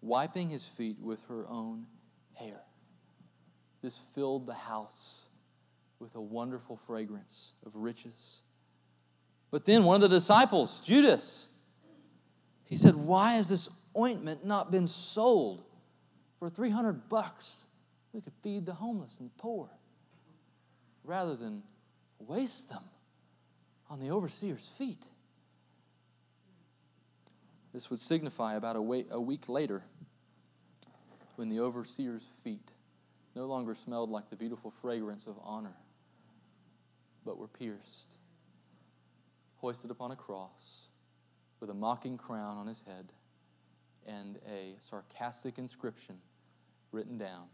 wiping 0.02 0.50
his 0.50 0.66
feet 0.66 0.98
with 1.00 1.22
her 1.28 1.46
own 1.48 1.86
hair. 2.34 2.62
This 3.82 3.98
filled 3.98 4.46
the 4.46 4.54
house 4.54 5.26
with 6.00 6.16
a 6.16 6.22
wonderful 6.22 6.78
fragrance 6.78 7.54
of 7.66 7.76
riches. 7.76 8.41
But 9.52 9.66
then 9.66 9.84
one 9.84 9.96
of 9.96 10.02
the 10.02 10.16
disciples, 10.16 10.82
Judas, 10.82 11.48
he 12.66 12.78
said, 12.78 12.96
Why 12.96 13.34
has 13.34 13.50
this 13.50 13.70
ointment 13.98 14.46
not 14.46 14.72
been 14.72 14.88
sold 14.88 15.64
for 16.39 16.50
300 16.50 17.10
bucks? 17.10 17.66
We 18.14 18.22
could 18.22 18.34
feed 18.41 18.66
the 18.66 18.74
homeless 18.74 19.20
and 19.20 19.30
the 19.30 19.34
poor 19.38 19.70
rather 21.04 21.36
than 21.36 21.64
waste 22.28 22.69
them 22.69 22.84
on 23.89 23.99
the 23.99 24.09
overseer's 24.09 24.67
feet. 24.78 25.05
This 27.74 27.89
would 27.89 27.99
signify 27.99 28.55
about 28.55 28.76
a, 28.76 28.82
week 28.82 29.49
later 29.49 29.84
when 31.36 31.49
the 31.49 31.59
overseer's 31.59 32.28
feet 32.43 32.71
no 33.36 33.45
longer 33.45 33.74
smelled 33.74 34.11
like 34.11 34.30
the 34.30 34.36
beautiful 34.36 34.69
fragrance 34.69 35.26
of 35.26 35.36
honor, 35.43 35.76
but 37.26 37.38
were 37.38 37.47
pierced, 37.47 38.15
hoisted 39.57 39.89
upon 39.89 40.11
a 40.11 40.15
cross 40.15 40.88
with 41.59 41.71
a 41.71 41.74
mocking 41.74 42.17
crown 42.17 42.57
on 42.57 42.67
his 42.67 42.84
head 42.86 43.11
and 44.05 44.38
a 44.47 44.76
sarcastic 44.80 45.57
inscription 45.57 46.15
written 46.91 47.17
down 47.17 47.47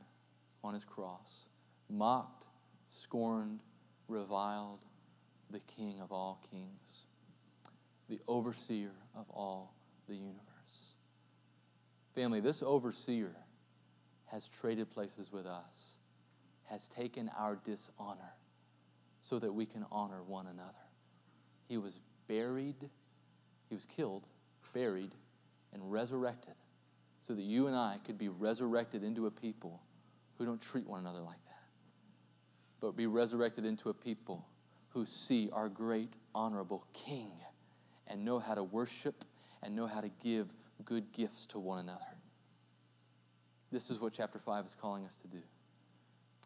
on 0.64 0.74
his 0.74 0.84
cross 0.84 1.46
mocked, 1.90 2.46
scorned, 2.90 3.62
reviled, 4.10 4.80
the 5.52 5.60
King 5.60 6.00
of 6.02 6.12
all 6.12 6.40
kings, 6.52 7.06
the 8.10 8.20
overseer 8.28 8.92
of 9.16 9.30
all 9.30 9.74
the 10.08 10.16
universe. 10.16 10.40
Family, 12.16 12.40
this 12.40 12.62
overseer 12.64 13.32
has 14.26 14.48
traded 14.48 14.90
places 14.92 15.32
with 15.32 15.46
us, 15.46 15.96
has 16.66 16.88
taken 16.88 17.32
our 17.38 17.56
dishonor 17.64 18.34
so 19.22 19.40
that 19.40 19.52
we 19.52 19.66
can 19.66 19.86
honor 19.92 20.22
one 20.24 20.48
another. 20.48 20.74
He 21.68 21.78
was 21.78 22.00
buried, 22.28 22.90
he 23.70 23.76
was 23.76 23.86
killed, 23.86 24.28
buried, 24.74 25.12
and 25.74 25.92
resurrected 25.92 26.56
so 27.30 27.36
that 27.36 27.44
you 27.44 27.68
and 27.68 27.76
I 27.76 27.98
could 28.06 28.18
be 28.18 28.28
resurrected 28.28 29.04
into 29.04 29.28
a 29.28 29.32
people 29.32 29.80
who 30.38 30.46
don't 30.46 30.60
treat 30.60 30.88
one 30.88 31.00
another 31.00 31.20
like 31.20 31.44
that, 31.46 31.49
but 32.82 32.96
be 32.96 33.08
resurrected 33.08 33.66
into 33.66 33.90
a 33.90 33.94
people 33.94 34.46
who 34.90 35.06
see 35.06 35.50
our 35.54 35.70
great, 35.70 36.16
honorable 36.34 36.86
King 36.94 37.32
and 38.08 38.26
know 38.26 38.40
how 38.40 38.56
to 38.56 38.64
worship 38.64 39.24
and 39.62 39.76
know 39.76 39.88
how 39.88 40.02
to 40.02 40.10
give 40.24 40.48
good 40.86 41.12
gifts 41.12 41.46
to 41.48 41.60
one 41.60 41.80
another. 41.80 42.00
This 43.72 43.90
is 43.90 44.00
what 44.00 44.14
chapter 44.14 44.40
5 44.40 44.66
is 44.66 44.76
calling 44.80 45.06
us 45.06 45.16
to 45.22 45.28
do. 45.28 45.42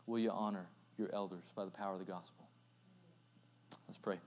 Will 0.08 0.20
you 0.20 0.32
honor 0.32 0.68
your 0.98 1.10
elders 1.14 1.46
by 1.56 1.64
the 1.66 1.72
power 1.72 1.94
of 1.94 2.00
the 2.00 2.06
gospel? 2.06 2.46
Let's 3.88 3.98
pray. 3.98 4.18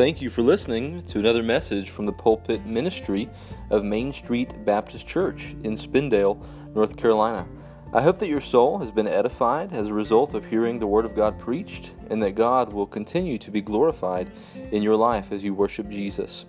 Thank 0.00 0.22
you 0.22 0.30
for 0.30 0.40
listening 0.40 1.02
to 1.08 1.18
another 1.18 1.42
message 1.42 1.90
from 1.90 2.06
the 2.06 2.12
pulpit 2.12 2.64
ministry 2.64 3.28
of 3.68 3.84
Main 3.84 4.14
Street 4.14 4.64
Baptist 4.64 5.06
Church 5.06 5.54
in 5.62 5.74
Spindale, 5.74 6.42
North 6.74 6.96
Carolina. 6.96 7.46
I 7.92 8.00
hope 8.00 8.18
that 8.20 8.30
your 8.30 8.40
soul 8.40 8.78
has 8.78 8.90
been 8.90 9.06
edified 9.06 9.74
as 9.74 9.88
a 9.88 9.92
result 9.92 10.32
of 10.32 10.46
hearing 10.46 10.78
the 10.78 10.86
Word 10.86 11.04
of 11.04 11.14
God 11.14 11.38
preached, 11.38 11.96
and 12.08 12.22
that 12.22 12.34
God 12.34 12.72
will 12.72 12.86
continue 12.86 13.36
to 13.36 13.50
be 13.50 13.60
glorified 13.60 14.30
in 14.72 14.82
your 14.82 14.96
life 14.96 15.32
as 15.32 15.44
you 15.44 15.52
worship 15.52 15.90
Jesus. 15.90 16.46